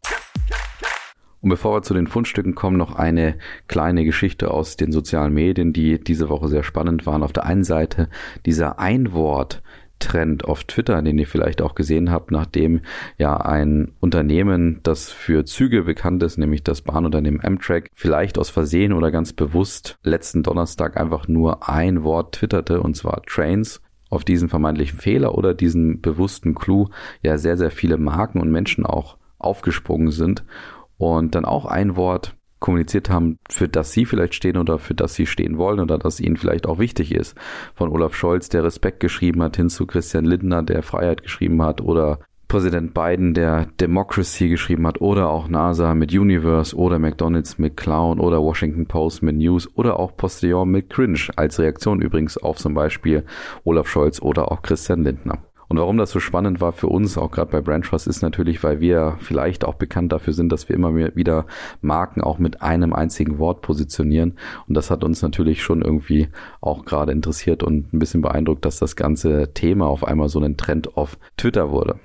Und 1.44 1.50
bevor 1.50 1.76
wir 1.76 1.82
zu 1.82 1.94
den 1.94 2.08
Fundstücken 2.08 2.56
kommen, 2.56 2.78
noch 2.78 2.96
eine 2.96 3.36
kleine 3.68 4.06
Geschichte 4.06 4.50
aus 4.50 4.78
den 4.78 4.94
sozialen 4.94 5.34
Medien, 5.34 5.74
die 5.74 6.02
diese 6.02 6.30
Woche 6.30 6.48
sehr 6.48 6.64
spannend 6.64 7.06
waren. 7.06 7.22
Auf 7.22 7.34
der 7.34 7.46
einen 7.46 7.66
Seite 7.66 8.08
dieser 8.46 8.80
Einwort, 8.80 9.62
Trend 10.00 10.46
auf 10.46 10.64
Twitter, 10.64 11.02
den 11.02 11.18
ihr 11.18 11.28
vielleicht 11.28 11.62
auch 11.62 11.76
gesehen 11.76 12.12
habt, 12.12 12.32
nachdem 12.32 12.82
ja 13.18 13.36
ein 13.36 13.92
Unternehmen, 14.00 14.80
das 14.84 15.12
für 15.12 15.44
Züge 15.44 15.84
bekannt 15.84 16.24
ist, 16.24 16.38
nämlich 16.38 16.64
das 16.64 16.82
Bahnunternehmen 16.82 17.44
Amtrak, 17.44 17.90
vielleicht 17.94 18.38
aus 18.38 18.50
Versehen 18.50 18.94
oder 18.94 19.12
ganz 19.12 19.34
bewusst 19.34 20.00
letzten 20.02 20.44
Donnerstag 20.44 20.96
einfach 20.96 21.28
nur 21.28 21.70
ein 21.70 22.04
Wort 22.04 22.36
twitterte, 22.36 22.82
und 22.82 22.96
zwar 22.96 23.22
Trains. 23.24 23.82
Auf 24.10 24.24
diesen 24.24 24.48
vermeintlichen 24.48 25.00
Fehler 25.00 25.36
oder 25.36 25.54
diesen 25.54 26.00
bewussten 26.00 26.56
Clou 26.56 26.90
ja 27.22 27.38
sehr, 27.38 27.58
sehr 27.58 27.72
viele 27.72 27.98
Marken 27.98 28.40
und 28.40 28.52
Menschen 28.52 28.86
auch 28.86 29.18
aufgesprungen 29.40 30.12
sind 30.12 30.44
und 31.06 31.36
dann 31.36 31.46
auch 31.46 31.66
ein 31.66 31.96
Wort 31.96 32.36
kommuniziert 32.60 33.10
haben, 33.10 33.40
für 33.50 33.68
das 33.68 33.92
sie 33.92 34.06
vielleicht 34.06 34.36
stehen 34.36 34.56
oder 34.56 34.80
für 34.80 34.94
das 34.94 35.16
sie 35.16 35.26
stehen 35.26 35.58
wollen 35.58 35.82
oder 35.82 35.98
das 35.98 36.22
ihnen 36.22 36.38
vielleicht 36.38 36.66
auch 36.66 36.80
wichtig 36.80 37.14
ist. 37.14 37.36
Von 37.76 37.90
Olaf 37.90 38.16
Scholz, 38.16 38.48
der 38.48 38.64
Respekt 38.64 39.02
geschrieben 39.02 39.44
hat, 39.44 39.58
hin 39.58 39.70
zu 39.70 39.86
Christian 39.86 40.24
Lindner, 40.24 40.64
der 40.64 40.82
Freiheit 40.82 41.24
geschrieben 41.24 41.62
hat 41.62 41.82
oder 41.82 42.20
Präsident 42.48 42.94
Biden, 42.94 43.34
der 43.34 43.66
Democracy 43.82 44.48
geschrieben 44.48 44.86
hat, 44.88 45.02
oder 45.02 45.30
auch 45.30 45.48
NASA 45.50 45.94
mit 45.96 46.14
Universe 46.14 46.76
oder 46.76 47.00
McDonald's 47.00 47.58
mit 47.58 47.76
Clown 47.76 48.20
oder 48.20 48.42
Washington 48.42 48.86
Post 48.86 49.24
mit 49.24 49.36
News 49.36 49.68
oder 49.76 50.00
auch 50.00 50.16
Postillon 50.16 50.70
mit 50.70 50.90
Cringe 50.90 51.20
als 51.36 51.60
Reaktion 51.60 52.00
übrigens 52.02 52.38
auf 52.38 52.58
zum 52.58 52.76
Beispiel 52.76 53.26
Olaf 53.66 53.88
Scholz 53.88 54.22
oder 54.22 54.52
auch 54.52 54.62
Christian 54.62 55.04
Lindner. 55.04 55.40
Und 55.74 55.80
warum 55.80 55.98
das 55.98 56.12
so 56.12 56.20
spannend 56.20 56.62
war 56.62 56.72
für 56.72 56.86
uns, 56.86 57.18
auch 57.18 57.32
gerade 57.32 57.50
bei 57.50 57.60
Brand 57.60 57.92
ist 57.92 58.22
natürlich, 58.22 58.64
weil 58.64 58.80
wir 58.80 59.18
vielleicht 59.22 59.66
auch 59.66 59.74
bekannt 59.74 60.12
dafür 60.12 60.32
sind, 60.32 60.52
dass 60.52 60.70
wir 60.70 60.76
immer 60.76 60.96
wieder 61.16 61.48
Marken 61.82 62.22
auch 62.22 62.38
mit 62.38 62.62
einem 62.62 62.94
einzigen 62.94 63.40
Wort 63.40 63.64
positionieren. 63.64 64.38
Und 64.68 64.78
das 64.78 64.92
hat 64.92 65.04
uns 65.04 65.24
natürlich 65.24 65.64
schon 65.64 65.82
irgendwie 65.82 66.28
auch 66.62 66.86
gerade 66.86 67.12
interessiert 67.12 67.64
und 67.64 67.92
ein 67.92 67.98
bisschen 67.98 68.22
beeindruckt, 68.22 68.66
dass 68.66 68.78
das 68.78 68.96
ganze 68.96 69.52
Thema 69.56 69.88
auf 69.88 70.04
einmal 70.04 70.30
so 70.30 70.40
ein 70.40 70.58
Trend 70.58 70.96
auf 70.96 71.18
Twitter 71.38 71.72
wurde. 71.72 71.96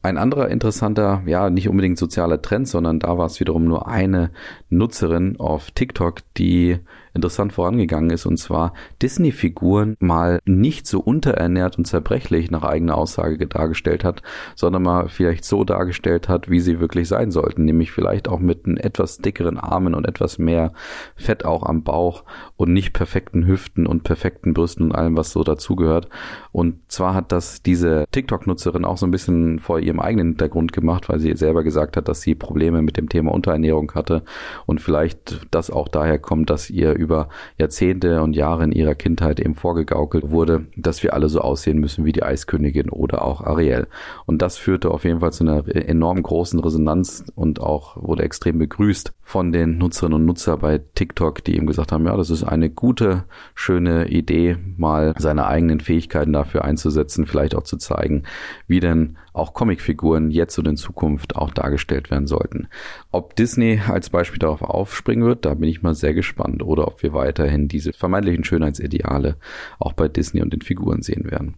Ein 0.00 0.16
anderer 0.16 0.48
interessanter, 0.48 1.22
ja, 1.26 1.50
nicht 1.50 1.68
unbedingt 1.68 1.98
sozialer 1.98 2.40
Trend, 2.40 2.68
sondern 2.68 3.00
da 3.00 3.18
war 3.18 3.26
es 3.26 3.38
wiederum 3.38 3.64
nur 3.64 3.86
eine 3.86 4.30
Nutzerin 4.70 5.38
auf 5.38 5.72
TikTok, 5.72 6.20
die 6.38 6.78
interessant 7.14 7.52
vorangegangen 7.52 8.10
ist, 8.10 8.26
und 8.26 8.36
zwar 8.38 8.72
Disney-Figuren 9.02 9.96
mal 10.00 10.40
nicht 10.44 10.86
so 10.86 11.00
unterernährt 11.00 11.78
und 11.78 11.86
zerbrechlich 11.86 12.50
nach 12.50 12.62
eigener 12.62 12.96
Aussage 12.96 13.46
dargestellt 13.46 14.04
hat, 14.04 14.22
sondern 14.54 14.82
mal 14.82 15.08
vielleicht 15.08 15.44
so 15.44 15.64
dargestellt 15.64 16.28
hat, 16.28 16.50
wie 16.50 16.60
sie 16.60 16.80
wirklich 16.80 17.08
sein 17.08 17.30
sollten, 17.30 17.64
nämlich 17.64 17.92
vielleicht 17.92 18.28
auch 18.28 18.38
mit 18.38 18.66
etwas 18.66 19.18
dickeren 19.18 19.58
Armen 19.58 19.94
und 19.94 20.06
etwas 20.06 20.38
mehr 20.38 20.72
Fett 21.16 21.44
auch 21.44 21.62
am 21.64 21.82
Bauch 21.82 22.24
und 22.56 22.72
nicht 22.72 22.92
perfekten 22.92 23.46
Hüften 23.46 23.86
und 23.86 24.02
perfekten 24.04 24.54
Brüsten 24.54 24.84
und 24.84 24.94
allem, 24.94 25.16
was 25.16 25.30
so 25.30 25.42
dazugehört. 25.42 26.08
Und 26.52 26.80
zwar 26.88 27.14
hat 27.14 27.32
das 27.32 27.62
diese 27.62 28.04
TikTok-Nutzerin 28.10 28.84
auch 28.84 28.96
so 28.96 29.06
ein 29.06 29.10
bisschen 29.10 29.58
vor 29.58 29.80
ihrem 29.80 30.00
eigenen 30.00 30.28
Hintergrund 30.28 30.72
gemacht, 30.72 31.08
weil 31.08 31.20
sie 31.20 31.34
selber 31.36 31.62
gesagt 31.62 31.96
hat, 31.96 32.08
dass 32.08 32.20
sie 32.20 32.34
Probleme 32.34 32.82
mit 32.82 32.96
dem 32.96 33.08
Thema 33.08 33.32
Unterernährung 33.32 33.92
hatte 33.94 34.22
und 34.66 34.80
vielleicht 34.80 35.46
das 35.50 35.70
auch 35.70 35.88
daher 35.88 36.18
kommt, 36.18 36.50
dass 36.50 36.70
ihr 36.70 36.94
über 37.00 37.28
Jahrzehnte 37.58 38.22
und 38.22 38.36
Jahre 38.36 38.64
in 38.64 38.72
ihrer 38.72 38.94
Kindheit 38.94 39.40
eben 39.40 39.54
vorgegaukelt 39.54 40.30
wurde, 40.30 40.66
dass 40.76 41.02
wir 41.02 41.14
alle 41.14 41.28
so 41.28 41.40
aussehen 41.40 41.78
müssen 41.78 42.04
wie 42.04 42.12
die 42.12 42.22
Eiskönigin 42.22 42.90
oder 42.90 43.24
auch 43.24 43.40
Ariel. 43.40 43.88
Und 44.26 44.42
das 44.42 44.58
führte 44.58 44.90
auf 44.90 45.04
jeden 45.04 45.20
Fall 45.20 45.32
zu 45.32 45.44
einer 45.44 45.66
enorm 45.74 46.22
großen 46.22 46.60
Resonanz 46.60 47.24
und 47.34 47.60
auch 47.60 47.96
wurde 47.96 48.22
extrem 48.22 48.58
begrüßt 48.58 49.12
von 49.22 49.52
den 49.52 49.78
Nutzerinnen 49.78 50.16
und 50.16 50.26
Nutzer 50.26 50.56
bei 50.56 50.78
TikTok, 50.78 51.44
die 51.44 51.56
eben 51.56 51.66
gesagt 51.66 51.92
haben, 51.92 52.04
ja, 52.04 52.16
das 52.16 52.30
ist 52.30 52.42
eine 52.42 52.68
gute, 52.68 53.24
schöne 53.54 54.08
Idee, 54.08 54.56
mal 54.76 55.14
seine 55.18 55.46
eigenen 55.46 55.80
Fähigkeiten 55.80 56.32
dafür 56.32 56.64
einzusetzen, 56.64 57.26
vielleicht 57.26 57.54
auch 57.54 57.62
zu 57.62 57.76
zeigen, 57.76 58.24
wie 58.66 58.80
denn 58.80 59.16
auch 59.32 59.54
Comicfiguren 59.54 60.30
jetzt 60.30 60.58
und 60.58 60.66
in 60.66 60.76
Zukunft 60.76 61.36
auch 61.36 61.52
dargestellt 61.52 62.10
werden 62.10 62.26
sollten. 62.26 62.68
Ob 63.12 63.36
Disney 63.36 63.80
als 63.86 64.10
Beispiel 64.10 64.40
darauf 64.40 64.62
aufspringen 64.62 65.24
wird, 65.24 65.44
da 65.44 65.54
bin 65.54 65.68
ich 65.68 65.82
mal 65.82 65.94
sehr 65.94 66.14
gespannt. 66.14 66.62
Oder 66.64 66.88
ob 66.90 67.02
wir 67.02 67.12
weiterhin 67.12 67.68
diese 67.68 67.92
vermeintlichen 67.92 68.44
Schönheitsideale 68.44 69.36
auch 69.78 69.92
bei 69.92 70.08
Disney 70.08 70.42
und 70.42 70.52
den 70.52 70.62
Figuren 70.62 71.02
sehen 71.02 71.30
werden. 71.30 71.56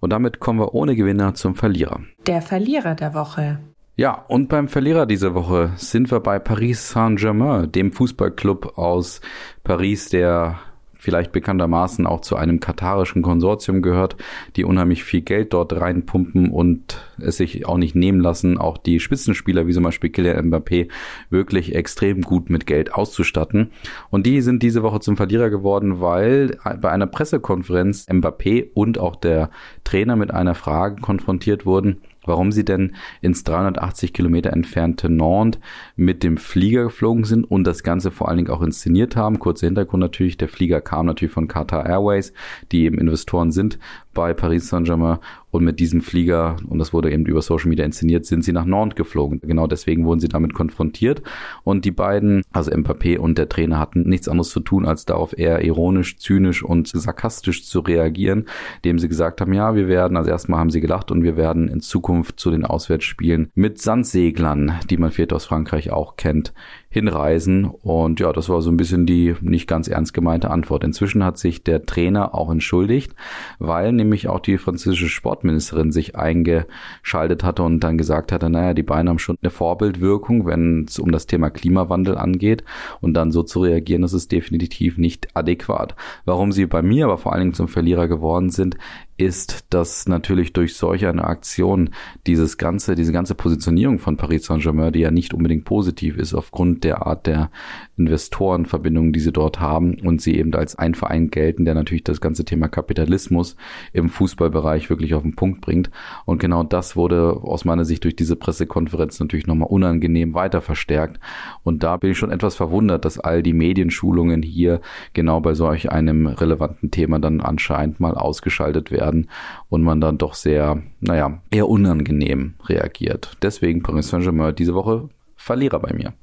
Und 0.00 0.10
damit 0.10 0.38
kommen 0.38 0.60
wir 0.60 0.74
ohne 0.74 0.96
Gewinner 0.96 1.34
zum 1.34 1.54
Verlierer. 1.54 2.00
Der 2.26 2.42
Verlierer 2.42 2.94
der 2.94 3.14
Woche. 3.14 3.60
Ja, 3.96 4.24
und 4.28 4.48
beim 4.48 4.68
Verlierer 4.68 5.06
dieser 5.06 5.34
Woche 5.34 5.72
sind 5.76 6.10
wir 6.10 6.20
bei 6.20 6.38
Paris 6.38 6.90
Saint-Germain, 6.90 7.70
dem 7.70 7.92
Fußballclub 7.92 8.76
aus 8.76 9.20
Paris, 9.62 10.08
der 10.08 10.58
vielleicht 11.04 11.32
bekanntermaßen 11.32 12.06
auch 12.06 12.22
zu 12.22 12.36
einem 12.36 12.60
katarischen 12.60 13.22
Konsortium 13.22 13.82
gehört, 13.82 14.16
die 14.56 14.64
unheimlich 14.64 15.04
viel 15.04 15.20
Geld 15.20 15.52
dort 15.52 15.72
reinpumpen 15.74 16.50
und 16.50 17.00
es 17.18 17.36
sich 17.36 17.66
auch 17.66 17.76
nicht 17.76 17.94
nehmen 17.94 18.20
lassen, 18.20 18.56
auch 18.56 18.78
die 18.78 18.98
Spitzenspieler 18.98 19.66
wie 19.66 19.72
zum 19.72 19.84
Beispiel 19.84 20.10
Kylian 20.10 20.50
Mbappé 20.50 20.88
wirklich 21.28 21.74
extrem 21.74 22.22
gut 22.22 22.48
mit 22.48 22.66
Geld 22.66 22.94
auszustatten. 22.94 23.70
Und 24.10 24.24
die 24.26 24.40
sind 24.40 24.62
diese 24.62 24.82
Woche 24.82 25.00
zum 25.00 25.16
Verlierer 25.16 25.50
geworden, 25.50 26.00
weil 26.00 26.58
bei 26.80 26.90
einer 26.90 27.06
Pressekonferenz 27.06 28.08
Mbappé 28.08 28.70
und 28.72 28.98
auch 28.98 29.16
der 29.16 29.50
Trainer 29.84 30.16
mit 30.16 30.32
einer 30.32 30.54
Frage 30.54 31.02
konfrontiert 31.02 31.66
wurden, 31.66 32.00
warum 32.26 32.52
sie 32.52 32.64
denn 32.64 32.94
ins 33.20 33.44
380 33.44 34.12
Kilometer 34.12 34.52
entfernte 34.52 35.08
Nantes 35.08 35.60
mit 35.96 36.22
dem 36.22 36.36
Flieger 36.36 36.84
geflogen 36.84 37.24
sind 37.24 37.44
und 37.44 37.64
das 37.64 37.82
Ganze 37.82 38.10
vor 38.10 38.28
allen 38.28 38.38
Dingen 38.38 38.50
auch 38.50 38.62
inszeniert 38.62 39.16
haben. 39.16 39.38
Kurzer 39.38 39.66
Hintergrund 39.66 40.00
natürlich, 40.00 40.36
der 40.36 40.48
Flieger 40.48 40.80
kam 40.80 41.06
natürlich 41.06 41.32
von 41.32 41.48
Qatar 41.48 41.86
Airways, 41.86 42.32
die 42.72 42.84
eben 42.84 42.98
Investoren 42.98 43.52
sind 43.52 43.78
bei 44.14 44.32
Paris 44.32 44.68
Saint-Germain 44.68 45.18
und 45.54 45.62
mit 45.62 45.78
diesem 45.78 46.00
Flieger, 46.00 46.56
und 46.68 46.80
das 46.80 46.92
wurde 46.92 47.12
eben 47.12 47.26
über 47.26 47.40
Social 47.40 47.68
Media 47.68 47.84
inszeniert, 47.84 48.26
sind 48.26 48.42
sie 48.42 48.52
nach 48.52 48.64
Nantes 48.64 48.96
geflogen. 48.96 49.40
Genau 49.40 49.68
deswegen 49.68 50.04
wurden 50.04 50.18
sie 50.18 50.26
damit 50.26 50.52
konfrontiert. 50.52 51.22
Und 51.62 51.84
die 51.84 51.92
beiden, 51.92 52.42
also 52.52 52.72
Mbappé 52.72 53.18
und 53.18 53.38
der 53.38 53.48
Trainer, 53.48 53.78
hatten 53.78 54.02
nichts 54.02 54.28
anderes 54.28 54.48
zu 54.50 54.58
tun, 54.58 54.84
als 54.84 55.04
darauf 55.04 55.38
eher 55.38 55.64
ironisch, 55.64 56.18
zynisch 56.18 56.64
und 56.64 56.88
sarkastisch 56.88 57.64
zu 57.64 57.80
reagieren, 57.80 58.46
indem 58.82 58.98
sie 58.98 59.08
gesagt 59.08 59.40
haben, 59.40 59.52
ja, 59.52 59.76
wir 59.76 59.86
werden, 59.86 60.16
also 60.16 60.28
erstmal 60.28 60.58
haben 60.58 60.70
sie 60.70 60.80
gelacht 60.80 61.12
und 61.12 61.22
wir 61.22 61.36
werden 61.36 61.68
in 61.68 61.80
Zukunft 61.80 62.40
zu 62.40 62.50
den 62.50 62.64
Auswärtsspielen 62.64 63.50
mit 63.54 63.80
Sandseglern, 63.80 64.80
die 64.90 64.96
man 64.96 65.12
vielleicht 65.12 65.32
aus 65.32 65.44
Frankreich 65.44 65.92
auch 65.92 66.16
kennt, 66.16 66.52
hinreisen. 66.94 67.64
Und 67.64 68.20
ja, 68.20 68.32
das 68.32 68.48
war 68.48 68.62
so 68.62 68.70
ein 68.70 68.76
bisschen 68.76 69.04
die 69.04 69.34
nicht 69.40 69.66
ganz 69.66 69.88
ernst 69.88 70.14
gemeinte 70.14 70.50
Antwort. 70.50 70.84
Inzwischen 70.84 71.24
hat 71.24 71.38
sich 71.38 71.64
der 71.64 71.84
Trainer 71.84 72.36
auch 72.36 72.52
entschuldigt, 72.52 73.16
weil 73.58 73.92
nämlich 73.92 74.28
auch 74.28 74.38
die 74.38 74.58
französische 74.58 75.08
Sportministerin 75.08 75.90
sich 75.90 76.14
eingeschaltet 76.14 77.42
hatte 77.42 77.64
und 77.64 77.80
dann 77.80 77.98
gesagt 77.98 78.30
hatte, 78.30 78.48
naja, 78.48 78.74
die 78.74 78.84
beiden 78.84 79.08
haben 79.08 79.18
schon 79.18 79.36
eine 79.42 79.50
Vorbildwirkung, 79.50 80.46
wenn 80.46 80.84
es 80.88 81.00
um 81.00 81.10
das 81.10 81.26
Thema 81.26 81.50
Klimawandel 81.50 82.16
angeht. 82.16 82.62
Und 83.00 83.14
dann 83.14 83.32
so 83.32 83.42
zu 83.42 83.60
reagieren, 83.60 84.02
das 84.02 84.12
ist 84.12 84.30
definitiv 84.30 84.96
nicht 84.96 85.36
adäquat. 85.36 85.96
Warum 86.24 86.52
sie 86.52 86.66
bei 86.66 86.80
mir 86.80 87.06
aber 87.06 87.18
vor 87.18 87.32
allen 87.32 87.40
Dingen 87.42 87.54
zum 87.54 87.66
Verlierer 87.66 88.06
geworden 88.06 88.50
sind, 88.50 88.76
ist, 89.16 89.66
dass 89.70 90.08
natürlich 90.08 90.52
durch 90.52 90.76
solch 90.76 91.06
eine 91.06 91.24
Aktion 91.24 91.90
dieses 92.26 92.58
ganze, 92.58 92.94
diese 92.94 93.12
ganze 93.12 93.34
Positionierung 93.34 93.98
von 93.98 94.16
Paris 94.16 94.46
Saint-Germain, 94.46 94.92
die 94.92 95.00
ja 95.00 95.10
nicht 95.10 95.34
unbedingt 95.34 95.64
positiv 95.64 96.16
ist 96.16 96.34
aufgrund 96.34 96.82
der 96.84 97.06
Art 97.06 97.26
der 97.26 97.50
Investorenverbindungen, 97.96 99.12
die 99.12 99.20
sie 99.20 99.32
dort 99.32 99.60
haben 99.60 99.94
und 100.00 100.20
sie 100.20 100.36
eben 100.36 100.52
als 100.54 100.76
ein 100.76 100.94
Verein 100.94 101.30
gelten, 101.30 101.64
der 101.64 101.74
natürlich 101.74 102.02
das 102.02 102.20
ganze 102.20 102.44
Thema 102.44 102.68
Kapitalismus 102.68 103.56
im 103.92 104.08
Fußballbereich 104.08 104.90
wirklich 104.90 105.14
auf 105.14 105.22
den 105.22 105.36
Punkt 105.36 105.60
bringt. 105.60 105.90
Und 106.24 106.38
genau 106.38 106.64
das 106.64 106.96
wurde 106.96 107.38
aus 107.42 107.64
meiner 107.64 107.84
Sicht 107.84 108.02
durch 108.02 108.16
diese 108.16 108.34
Pressekonferenz 108.34 109.20
natürlich 109.20 109.46
nochmal 109.46 109.68
unangenehm 109.68 110.34
weiter 110.34 110.60
verstärkt. 110.60 111.20
Und 111.62 111.84
da 111.84 111.96
bin 111.96 112.10
ich 112.10 112.18
schon 112.18 112.32
etwas 112.32 112.56
verwundert, 112.56 113.04
dass 113.04 113.20
all 113.20 113.44
die 113.44 113.52
Medienschulungen 113.52 114.42
hier 114.42 114.80
genau 115.12 115.40
bei 115.40 115.54
solch 115.54 115.92
einem 115.92 116.26
relevanten 116.26 116.90
Thema 116.90 117.20
dann 117.20 117.40
anscheinend 117.40 118.00
mal 118.00 118.14
ausgeschaltet 118.14 118.90
werden 118.90 119.04
werden 119.14 119.30
und 119.68 119.82
man 119.82 120.00
dann 120.00 120.18
doch 120.18 120.34
sehr, 120.34 120.82
naja, 121.00 121.40
eher 121.50 121.68
unangenehm 121.68 122.54
reagiert. 122.66 123.36
Deswegen 123.42 123.82
Paris 123.82 124.08
Saint-Germain 124.08 124.54
diese 124.54 124.74
Woche 124.74 125.08
Verlierer 125.36 125.78
bei 125.78 125.92
mir. 125.92 126.14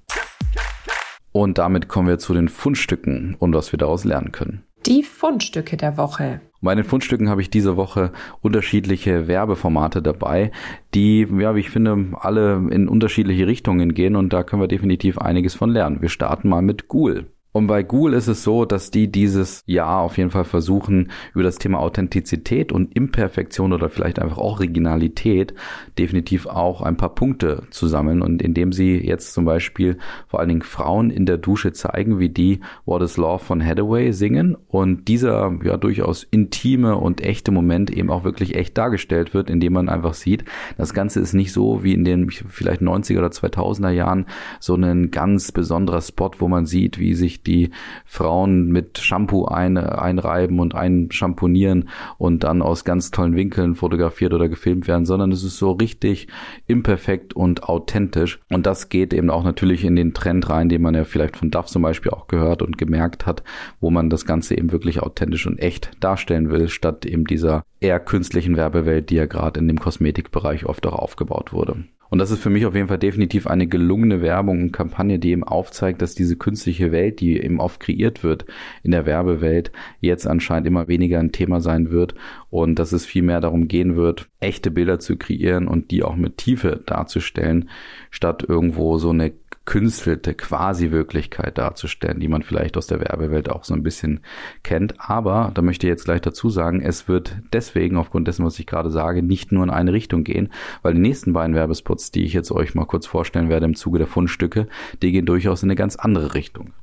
Und 1.31 1.57
damit 1.57 1.87
kommen 1.87 2.07
wir 2.07 2.17
zu 2.17 2.33
den 2.33 2.49
Fundstücken 2.49 3.35
und 3.39 3.53
was 3.53 3.71
wir 3.71 3.77
daraus 3.77 4.03
lernen 4.03 4.31
können. 4.31 4.63
Die 4.85 5.03
Fundstücke 5.03 5.77
der 5.77 5.95
Woche. 5.95 6.41
Bei 6.59 6.73
den 6.73 6.83
Fundstücken 6.83 7.29
habe 7.29 7.41
ich 7.41 7.49
diese 7.49 7.77
Woche 7.77 8.11
unterschiedliche 8.41 9.27
Werbeformate 9.27 10.01
dabei, 10.01 10.51
die, 10.93 11.27
ja, 11.37 11.55
wie 11.55 11.59
ich 11.59 11.69
finde, 11.69 12.17
alle 12.19 12.55
in 12.71 12.87
unterschiedliche 12.87 13.47
Richtungen 13.47 13.93
gehen 13.93 14.15
und 14.15 14.33
da 14.33 14.43
können 14.43 14.61
wir 14.61 14.67
definitiv 14.67 15.19
einiges 15.19 15.53
von 15.53 15.69
lernen. 15.69 16.01
Wir 16.01 16.09
starten 16.09 16.49
mal 16.49 16.61
mit 16.61 16.87
Ghoul. 16.87 17.27
Und 17.53 17.67
bei 17.67 17.83
Google 17.83 18.13
ist 18.13 18.27
es 18.27 18.43
so, 18.43 18.65
dass 18.65 18.91
die 18.91 19.11
dieses 19.11 19.63
Jahr 19.65 19.99
auf 20.01 20.17
jeden 20.17 20.31
Fall 20.31 20.45
versuchen, 20.45 21.11
über 21.33 21.43
das 21.43 21.57
Thema 21.57 21.79
Authentizität 21.79 22.71
und 22.71 22.95
Imperfektion 22.95 23.73
oder 23.73 23.89
vielleicht 23.89 24.19
einfach 24.19 24.37
Originalität 24.37 25.53
definitiv 25.97 26.45
auch 26.45 26.81
ein 26.81 26.95
paar 26.95 27.13
Punkte 27.13 27.63
zu 27.69 27.87
sammeln. 27.87 28.21
Und 28.21 28.41
indem 28.41 28.71
sie 28.71 28.97
jetzt 28.97 29.33
zum 29.33 29.43
Beispiel 29.43 29.97
vor 30.27 30.39
allen 30.39 30.49
Dingen 30.49 30.61
Frauen 30.61 31.09
in 31.09 31.25
der 31.25 31.37
Dusche 31.37 31.73
zeigen, 31.73 32.19
wie 32.19 32.29
die 32.29 32.61
What 32.85 33.01
is 33.01 33.17
Love 33.17 33.43
von 33.43 33.65
Hathaway 33.65 34.13
singen 34.13 34.55
und 34.67 35.07
dieser 35.07 35.53
ja 35.63 35.75
durchaus 35.75 36.23
intime 36.23 36.95
und 36.95 37.21
echte 37.21 37.51
Moment 37.51 37.91
eben 37.91 38.09
auch 38.09 38.23
wirklich 38.23 38.55
echt 38.55 38.77
dargestellt 38.77 39.33
wird, 39.33 39.49
indem 39.49 39.73
man 39.73 39.89
einfach 39.89 40.13
sieht, 40.13 40.45
das 40.77 40.93
Ganze 40.93 41.19
ist 41.19 41.33
nicht 41.33 41.51
so 41.51 41.83
wie 41.83 41.93
in 41.93 42.05
den 42.05 42.29
vielleicht 42.29 42.81
90er 42.81 43.17
oder 43.17 43.27
2000er 43.27 43.89
Jahren 43.89 44.25
so 44.59 44.75
ein 44.75 45.11
ganz 45.11 45.51
besonderer 45.51 46.01
Spot, 46.01 46.31
wo 46.39 46.47
man 46.47 46.65
sieht, 46.65 46.97
wie 46.97 47.13
sich 47.13 47.40
die 47.47 47.71
Frauen 48.05 48.67
mit 48.71 48.97
Shampoo 48.97 49.45
ein, 49.45 49.77
einreiben 49.77 50.59
und 50.59 50.75
einschamponieren 50.75 51.89
und 52.17 52.43
dann 52.43 52.61
aus 52.61 52.83
ganz 52.85 53.11
tollen 53.11 53.35
Winkeln 53.35 53.75
fotografiert 53.75 54.33
oder 54.33 54.49
gefilmt 54.49 54.87
werden, 54.87 55.05
sondern 55.05 55.31
es 55.31 55.43
ist 55.43 55.57
so 55.57 55.71
richtig 55.71 56.27
imperfekt 56.67 57.33
und 57.33 57.63
authentisch. 57.63 58.39
Und 58.49 58.65
das 58.65 58.89
geht 58.89 59.13
eben 59.13 59.29
auch 59.29 59.43
natürlich 59.43 59.83
in 59.83 59.95
den 59.95 60.13
Trend 60.13 60.49
rein, 60.49 60.69
den 60.69 60.81
man 60.81 60.95
ja 60.95 61.03
vielleicht 61.03 61.37
von 61.37 61.51
Duff 61.51 61.67
zum 61.67 61.81
Beispiel 61.81 62.11
auch 62.11 62.27
gehört 62.27 62.61
und 62.61 62.77
gemerkt 62.77 63.25
hat, 63.25 63.43
wo 63.79 63.89
man 63.89 64.09
das 64.09 64.25
Ganze 64.25 64.57
eben 64.57 64.71
wirklich 64.71 65.01
authentisch 65.01 65.47
und 65.47 65.59
echt 65.59 65.91
darstellen 65.99 66.49
will, 66.51 66.67
statt 66.69 67.05
eben 67.05 67.25
dieser 67.25 67.63
eher 67.79 67.99
künstlichen 67.99 68.57
Werbewelt, 68.57 69.09
die 69.09 69.15
ja 69.15 69.25
gerade 69.25 69.59
in 69.59 69.67
dem 69.67 69.79
Kosmetikbereich 69.79 70.65
oft 70.65 70.85
auch 70.85 70.93
aufgebaut 70.93 71.53
wurde. 71.53 71.83
Und 72.11 72.19
das 72.19 72.29
ist 72.29 72.43
für 72.43 72.49
mich 72.49 72.65
auf 72.65 72.75
jeden 72.75 72.89
Fall 72.89 72.99
definitiv 72.99 73.47
eine 73.47 73.67
gelungene 73.67 74.21
Werbung 74.21 74.63
und 74.63 74.71
Kampagne, 74.73 75.17
die 75.17 75.31
eben 75.31 75.45
aufzeigt, 75.45 76.01
dass 76.01 76.13
diese 76.13 76.35
künstliche 76.35 76.91
Welt, 76.91 77.21
die 77.21 77.41
eben 77.41 77.61
oft 77.61 77.79
kreiert 77.79 78.21
wird 78.21 78.45
in 78.83 78.91
der 78.91 79.05
Werbewelt, 79.05 79.71
jetzt 80.01 80.27
anscheinend 80.27 80.67
immer 80.67 80.89
weniger 80.89 81.19
ein 81.19 81.31
Thema 81.31 81.61
sein 81.61 81.89
wird 81.89 82.13
und 82.51 82.77
dass 82.77 82.91
es 82.91 83.05
viel 83.05 83.23
mehr 83.23 83.41
darum 83.41 83.67
gehen 83.67 83.95
wird, 83.95 84.27
echte 84.39 84.69
Bilder 84.69 84.99
zu 84.99 85.17
kreieren 85.17 85.67
und 85.67 85.89
die 85.89 86.03
auch 86.03 86.15
mit 86.15 86.37
Tiefe 86.37 86.81
darzustellen, 86.85 87.69
statt 88.11 88.45
irgendwo 88.47 88.99
so 88.99 89.09
eine 89.09 89.33
gekünstelte 89.65 90.33
Quasi-Wirklichkeit 90.33 91.57
darzustellen, 91.57 92.19
die 92.19 92.27
man 92.27 92.41
vielleicht 92.41 92.77
aus 92.77 92.87
der 92.87 92.99
Werbewelt 92.99 93.49
auch 93.49 93.63
so 93.63 93.73
ein 93.73 93.83
bisschen 93.83 94.21
kennt. 94.63 94.95
Aber, 94.97 95.51
da 95.53 95.61
möchte 95.61 95.87
ich 95.87 95.91
jetzt 95.91 96.05
gleich 96.05 96.21
dazu 96.21 96.49
sagen, 96.49 96.81
es 96.81 97.07
wird 97.07 97.37
deswegen, 97.53 97.95
aufgrund 97.97 98.27
dessen, 98.27 98.45
was 98.45 98.59
ich 98.59 98.65
gerade 98.65 98.89
sage, 98.89 99.23
nicht 99.23 99.51
nur 99.51 99.63
in 99.63 99.69
eine 99.69 99.93
Richtung 99.93 100.23
gehen, 100.23 100.49
weil 100.81 100.95
die 100.95 100.99
nächsten 100.99 101.33
beiden 101.33 101.55
Werbespots, 101.55 102.11
die 102.11 102.23
ich 102.23 102.33
jetzt 102.33 102.51
euch 102.51 102.75
mal 102.75 102.85
kurz 102.85 103.05
vorstellen 103.05 103.49
werde 103.49 103.65
im 103.65 103.75
Zuge 103.75 103.99
der 103.99 104.07
Fundstücke, 104.07 104.67
die 105.01 105.11
gehen 105.11 105.25
durchaus 105.25 105.63
in 105.63 105.69
eine 105.69 105.75
ganz 105.75 105.95
andere 105.95 106.33
Richtung. 106.33 106.73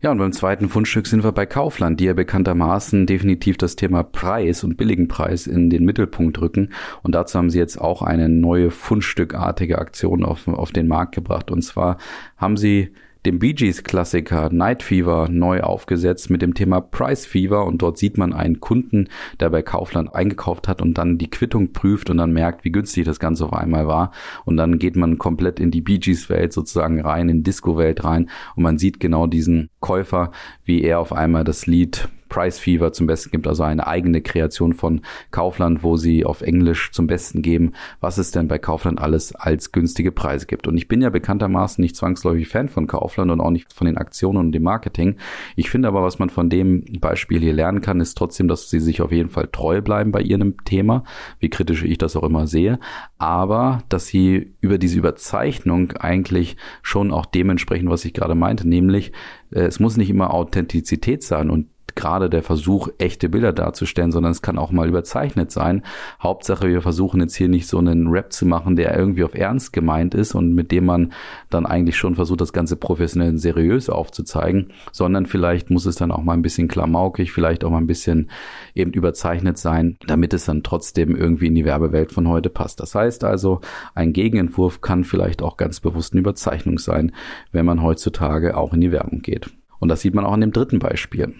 Ja, 0.00 0.12
und 0.12 0.18
beim 0.18 0.30
zweiten 0.32 0.68
Fundstück 0.68 1.08
sind 1.08 1.24
wir 1.24 1.32
bei 1.32 1.44
Kaufland, 1.44 1.98
die 1.98 2.04
ja 2.04 2.12
bekanntermaßen 2.12 3.04
definitiv 3.06 3.56
das 3.56 3.74
Thema 3.74 4.04
Preis 4.04 4.62
und 4.62 4.76
billigen 4.76 5.08
Preis 5.08 5.48
in 5.48 5.70
den 5.70 5.84
Mittelpunkt 5.84 6.40
rücken. 6.40 6.72
Und 7.02 7.16
dazu 7.16 7.36
haben 7.36 7.50
sie 7.50 7.58
jetzt 7.58 7.80
auch 7.80 8.02
eine 8.02 8.28
neue 8.28 8.70
Fundstückartige 8.70 9.78
Aktion 9.78 10.24
auf, 10.24 10.46
auf 10.46 10.70
den 10.70 10.86
Markt 10.86 11.16
gebracht. 11.16 11.50
Und 11.50 11.62
zwar 11.62 11.98
haben 12.36 12.56
sie 12.56 12.92
dem 13.28 13.38
Bee 13.38 13.52
Gees 13.52 13.84
Klassiker 13.84 14.48
Night 14.50 14.82
Fever 14.82 15.28
neu 15.30 15.60
aufgesetzt 15.60 16.30
mit 16.30 16.40
dem 16.40 16.54
Thema 16.54 16.80
Price 16.80 17.26
Fever 17.26 17.66
und 17.66 17.82
dort 17.82 17.98
sieht 17.98 18.16
man 18.16 18.32
einen 18.32 18.58
Kunden, 18.58 19.10
der 19.38 19.50
bei 19.50 19.60
Kaufland 19.60 20.14
eingekauft 20.14 20.66
hat 20.66 20.80
und 20.80 20.96
dann 20.96 21.18
die 21.18 21.28
Quittung 21.28 21.74
prüft 21.74 22.08
und 22.08 22.16
dann 22.16 22.32
merkt, 22.32 22.64
wie 22.64 22.72
günstig 22.72 23.04
das 23.04 23.20
Ganze 23.20 23.44
auf 23.44 23.52
einmal 23.52 23.86
war. 23.86 24.12
Und 24.46 24.56
dann 24.56 24.78
geht 24.78 24.96
man 24.96 25.18
komplett 25.18 25.60
in 25.60 25.70
die 25.70 25.82
Bee 25.82 25.98
Gees 25.98 26.30
Welt 26.30 26.54
sozusagen 26.54 27.02
rein, 27.02 27.28
in 27.28 27.42
Disco 27.42 27.76
Welt 27.76 28.02
rein 28.02 28.30
und 28.56 28.62
man 28.62 28.78
sieht 28.78 28.98
genau 28.98 29.26
diesen 29.26 29.68
Käufer, 29.80 30.32
wie 30.64 30.82
er 30.82 30.98
auf 30.98 31.12
einmal 31.12 31.44
das 31.44 31.66
Lied 31.66 32.08
Price 32.28 32.58
Fever 32.58 32.92
zum 32.92 33.06
Besten 33.06 33.30
gibt, 33.30 33.46
also 33.46 33.62
eine 33.62 33.86
eigene 33.86 34.20
Kreation 34.20 34.72
von 34.72 35.00
Kaufland, 35.30 35.82
wo 35.82 35.96
sie 35.96 36.24
auf 36.24 36.42
Englisch 36.42 36.90
zum 36.92 37.06
Besten 37.06 37.42
geben, 37.42 37.72
was 38.00 38.18
es 38.18 38.30
denn 38.30 38.48
bei 38.48 38.58
Kaufland 38.58 39.00
alles 39.00 39.34
als 39.34 39.72
günstige 39.72 40.12
Preise 40.12 40.46
gibt. 40.46 40.66
Und 40.66 40.76
ich 40.76 40.88
bin 40.88 41.02
ja 41.02 41.10
bekanntermaßen 41.10 41.82
nicht 41.82 41.96
zwangsläufig 41.96 42.48
Fan 42.48 42.68
von 42.68 42.86
Kaufland 42.86 43.30
und 43.30 43.40
auch 43.40 43.50
nicht 43.50 43.72
von 43.72 43.86
den 43.86 43.96
Aktionen 43.96 44.38
und 44.38 44.52
dem 44.52 44.62
Marketing. 44.62 45.16
Ich 45.56 45.70
finde 45.70 45.88
aber, 45.88 46.02
was 46.02 46.18
man 46.18 46.30
von 46.30 46.50
dem 46.50 46.84
Beispiel 47.00 47.40
hier 47.40 47.52
lernen 47.52 47.80
kann, 47.80 48.00
ist 48.00 48.16
trotzdem, 48.16 48.48
dass 48.48 48.70
sie 48.70 48.80
sich 48.80 49.02
auf 49.02 49.12
jeden 49.12 49.30
Fall 49.30 49.48
treu 49.50 49.80
bleiben 49.80 50.12
bei 50.12 50.20
ihrem 50.20 50.62
Thema, 50.64 51.04
wie 51.40 51.50
kritisch 51.50 51.84
ich 51.84 51.98
das 51.98 52.16
auch 52.16 52.22
immer 52.22 52.46
sehe, 52.46 52.78
aber 53.18 53.82
dass 53.88 54.06
sie 54.06 54.54
über 54.60 54.78
diese 54.78 54.98
Überzeichnung 54.98 55.92
eigentlich 55.92 56.56
schon 56.82 57.12
auch 57.12 57.26
dementsprechend, 57.26 57.90
was 57.90 58.04
ich 58.04 58.14
gerade 58.14 58.34
meinte, 58.34 58.68
nämlich 58.68 59.12
äh, 59.50 59.62
es 59.62 59.80
muss 59.80 59.96
nicht 59.96 60.10
immer 60.10 60.34
Authentizität 60.34 61.22
sein 61.22 61.50
und 61.50 61.66
gerade 61.98 62.30
der 62.30 62.44
Versuch, 62.44 62.88
echte 62.98 63.28
Bilder 63.28 63.52
darzustellen, 63.52 64.12
sondern 64.12 64.30
es 64.30 64.40
kann 64.40 64.56
auch 64.56 64.70
mal 64.70 64.88
überzeichnet 64.88 65.50
sein. 65.50 65.82
Hauptsache, 66.22 66.68
wir 66.68 66.80
versuchen 66.80 67.20
jetzt 67.20 67.34
hier 67.34 67.48
nicht 67.48 67.66
so 67.66 67.78
einen 67.78 68.06
Rap 68.06 68.32
zu 68.32 68.46
machen, 68.46 68.76
der 68.76 68.96
irgendwie 68.96 69.24
auf 69.24 69.34
Ernst 69.34 69.72
gemeint 69.72 70.14
ist 70.14 70.36
und 70.36 70.54
mit 70.54 70.70
dem 70.70 70.84
man 70.84 71.12
dann 71.50 71.66
eigentlich 71.66 71.96
schon 71.96 72.14
versucht, 72.14 72.40
das 72.40 72.52
Ganze 72.52 72.76
professionell 72.76 73.30
und 73.30 73.38
seriös 73.38 73.90
aufzuzeigen, 73.90 74.72
sondern 74.92 75.26
vielleicht 75.26 75.70
muss 75.70 75.86
es 75.86 75.96
dann 75.96 76.12
auch 76.12 76.22
mal 76.22 76.34
ein 76.34 76.42
bisschen 76.42 76.68
klamaukig, 76.68 77.32
vielleicht 77.32 77.64
auch 77.64 77.70
mal 77.70 77.78
ein 77.78 77.88
bisschen 77.88 78.30
eben 78.76 78.92
überzeichnet 78.92 79.58
sein, 79.58 79.98
damit 80.06 80.32
es 80.34 80.44
dann 80.44 80.62
trotzdem 80.62 81.16
irgendwie 81.16 81.48
in 81.48 81.56
die 81.56 81.64
Werbewelt 81.64 82.12
von 82.12 82.28
heute 82.28 82.48
passt. 82.48 82.78
Das 82.78 82.94
heißt 82.94 83.24
also, 83.24 83.60
ein 83.96 84.12
Gegenentwurf 84.12 84.80
kann 84.82 85.02
vielleicht 85.02 85.42
auch 85.42 85.56
ganz 85.56 85.80
bewusst 85.80 86.12
eine 86.12 86.20
Überzeichnung 86.20 86.78
sein, 86.78 87.10
wenn 87.50 87.66
man 87.66 87.82
heutzutage 87.82 88.56
auch 88.56 88.72
in 88.72 88.80
die 88.80 88.92
Werbung 88.92 89.18
geht. 89.18 89.50
Und 89.80 89.88
das 89.88 90.00
sieht 90.00 90.14
man 90.14 90.24
auch 90.24 90.32
an 90.32 90.40
dem 90.40 90.52
dritten 90.52 90.78
Beispiel. 90.78 91.34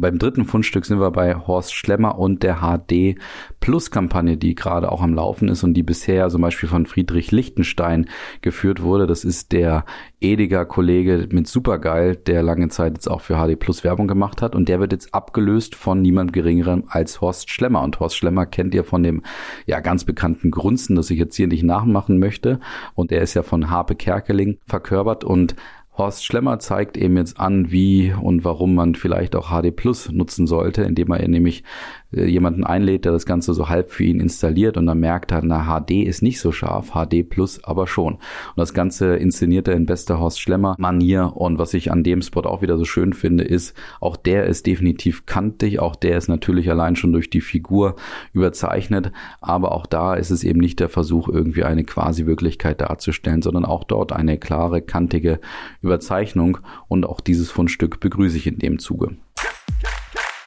Beim 0.00 0.18
dritten 0.18 0.46
Fundstück 0.46 0.86
sind 0.86 0.98
wir 0.98 1.10
bei 1.10 1.34
Horst 1.34 1.74
Schlemmer 1.74 2.18
und 2.18 2.42
der 2.42 2.60
HD 2.62 3.20
Plus 3.60 3.90
Kampagne, 3.90 4.38
die 4.38 4.54
gerade 4.54 4.90
auch 4.90 5.02
am 5.02 5.12
Laufen 5.12 5.48
ist 5.48 5.62
und 5.62 5.74
die 5.74 5.82
bisher 5.82 6.30
zum 6.30 6.40
Beispiel 6.40 6.70
von 6.70 6.86
Friedrich 6.86 7.32
Lichtenstein 7.32 8.08
geführt 8.40 8.82
wurde. 8.82 9.06
Das 9.06 9.24
ist 9.24 9.52
der 9.52 9.84
Ediger 10.18 10.64
Kollege 10.64 11.28
mit 11.30 11.48
Supergeil, 11.48 12.16
der 12.16 12.42
lange 12.42 12.68
Zeit 12.68 12.94
jetzt 12.94 13.10
auch 13.10 13.20
für 13.20 13.36
HD 13.36 13.58
Plus 13.58 13.84
Werbung 13.84 14.08
gemacht 14.08 14.40
hat 14.40 14.54
und 14.54 14.70
der 14.70 14.80
wird 14.80 14.92
jetzt 14.92 15.12
abgelöst 15.12 15.74
von 15.74 16.00
niemand 16.00 16.32
geringerem 16.32 16.84
als 16.88 17.20
Horst 17.20 17.50
Schlemmer. 17.50 17.82
Und 17.82 18.00
Horst 18.00 18.16
Schlemmer 18.16 18.46
kennt 18.46 18.74
ihr 18.74 18.84
von 18.84 19.02
dem 19.02 19.22
ja 19.66 19.80
ganz 19.80 20.04
bekannten 20.04 20.50
Grunzen, 20.50 20.96
das 20.96 21.10
ich 21.10 21.18
jetzt 21.18 21.36
hier 21.36 21.46
nicht 21.46 21.62
nachmachen 21.62 22.18
möchte. 22.18 22.58
Und 22.94 23.12
er 23.12 23.20
ist 23.20 23.34
ja 23.34 23.42
von 23.42 23.68
Harpe 23.68 23.96
Kerkeling 23.96 24.56
verkörpert 24.66 25.24
und 25.24 25.56
Horst 26.00 26.24
Schlemmer 26.24 26.58
zeigt 26.60 26.96
eben 26.96 27.18
jetzt 27.18 27.38
an, 27.38 27.70
wie 27.70 28.14
und 28.18 28.42
warum 28.42 28.74
man 28.74 28.94
vielleicht 28.94 29.36
auch 29.36 29.50
HD 29.50 29.76
Plus 29.76 30.10
nutzen 30.10 30.46
sollte, 30.46 30.82
indem 30.82 31.12
er 31.12 31.28
nämlich 31.28 31.62
jemanden 32.12 32.64
einlädt, 32.64 33.04
der 33.04 33.12
das 33.12 33.26
Ganze 33.26 33.54
so 33.54 33.68
halb 33.68 33.90
für 33.90 34.04
ihn 34.04 34.20
installiert 34.20 34.76
und 34.76 34.86
dann 34.86 34.98
merkt 34.98 35.30
er, 35.32 35.42
na, 35.42 35.64
HD 35.64 36.02
ist 36.02 36.22
nicht 36.22 36.40
so 36.40 36.50
scharf, 36.50 36.92
HD 36.92 37.28
Plus 37.28 37.62
aber 37.62 37.86
schon. 37.86 38.14
Und 38.14 38.56
das 38.56 38.74
Ganze 38.74 39.16
inszeniert 39.16 39.68
er 39.68 39.74
in 39.74 39.86
bester 39.86 40.18
Horst 40.18 40.40
Schlemmer 40.40 40.74
Manier 40.78 41.36
und 41.36 41.58
was 41.58 41.74
ich 41.74 41.92
an 41.92 42.02
dem 42.02 42.22
Spot 42.22 42.42
auch 42.42 42.62
wieder 42.62 42.78
so 42.78 42.84
schön 42.84 43.12
finde, 43.12 43.44
ist, 43.44 43.76
auch 44.00 44.16
der 44.16 44.46
ist 44.46 44.66
definitiv 44.66 45.26
kantig, 45.26 45.78
auch 45.78 45.94
der 45.94 46.18
ist 46.18 46.28
natürlich 46.28 46.70
allein 46.70 46.96
schon 46.96 47.12
durch 47.12 47.30
die 47.30 47.40
Figur 47.40 47.96
überzeichnet, 48.32 49.12
aber 49.40 49.72
auch 49.72 49.86
da 49.86 50.14
ist 50.14 50.30
es 50.30 50.42
eben 50.42 50.60
nicht 50.60 50.80
der 50.80 50.88
Versuch, 50.88 51.28
irgendwie 51.28 51.64
eine 51.64 51.84
Quasi-Wirklichkeit 51.84 52.80
darzustellen, 52.80 53.42
sondern 53.42 53.64
auch 53.64 53.84
dort 53.84 54.12
eine 54.12 54.38
klare, 54.38 54.82
kantige 54.82 55.40
Überzeichnung 55.80 56.58
und 56.88 57.06
auch 57.06 57.20
dieses 57.20 57.50
Fundstück 57.50 58.00
begrüße 58.00 58.36
ich 58.36 58.46
in 58.46 58.58
dem 58.58 58.78
Zuge. 58.78 59.16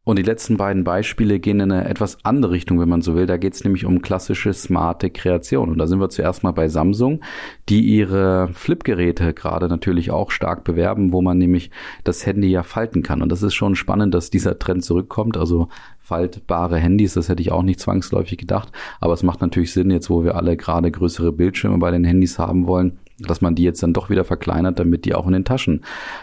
Und 0.06 0.20
die 0.20 0.24
letzten 0.24 0.58
beiden 0.58 0.84
Beispiele 0.84 1.40
gehen 1.40 1.62
in 1.62 1.72
eine 1.72 1.88
etwas 1.88 2.18
andere 2.24 2.52
Richtung, 2.52 2.78
wenn 2.78 2.90
man 2.90 3.02
so 3.02 3.16
will. 3.16 3.26
Da 3.26 3.38
geht 3.38 3.54
es 3.54 3.64
nämlich 3.64 3.86
um 3.86 4.02
klassische 4.02 4.54
smarte 4.54 5.10
Kreation. 5.10 5.70
Und 5.70 5.78
da 5.78 5.88
sind 5.88 6.02
wir 6.02 6.10
zuerst 6.10 6.44
mal 6.44 6.52
bei 6.52 6.68
Samsung, 6.68 7.22
die 7.70 7.82
ihre 7.82 8.50
Flip-Geräte 8.52 9.34
gerade 9.34 9.70
natürlich 9.70 10.12
auch 10.12 10.30
stark 10.30 10.66
bewerben, 10.66 11.14
wo 11.14 11.22
man 11.22 11.38
nämlich 11.38 11.72
das 12.04 12.26
Handy 12.26 12.50
ja 12.50 12.64
falten 12.64 13.02
kann. 13.02 13.22
Und 13.22 13.32
das 13.32 13.44
ist 13.44 13.54
schon 13.54 13.76
spannend, 13.76 14.14
dass 14.14 14.30
dieser 14.30 14.60
Trend 14.60 14.84
zurückkommt. 14.84 15.38
Also 15.38 15.70
faltbare 16.02 16.78
Handys, 16.78 17.14
das 17.14 17.30
hätte 17.30 17.42
ich 17.42 17.54
auch 17.54 17.64
nicht 17.64 17.80
zwangsläufig 17.80 18.38
gedacht. 18.38 18.74
Aber 19.00 19.14
es 19.14 19.24
macht 19.24 19.40
natürlich 19.40 19.72
Sinn, 19.72 19.90
jetzt 19.90 20.10
wo 20.10 20.26
wir 20.26 20.36
alle 20.36 20.58
gerade 20.58 20.92
größere 20.92 21.32
Bildschirme 21.32 21.78
bei 21.78 21.92
den 21.92 22.04
Handys 22.04 22.38
haben 22.38 22.68
wollen, 22.68 23.00
dass 23.28 23.42
man 23.42 23.56
die 23.56 23.64
jetzt 23.64 23.84
dann 23.84 23.94
doch 23.94 24.10
wieder 24.10 24.24
verkleinert, 24.24 24.80
damit 24.80 25.06
die 25.06 25.16
auch 25.16 25.28
in 25.28 25.34
den 25.34 25.46
Taschen 25.46 25.82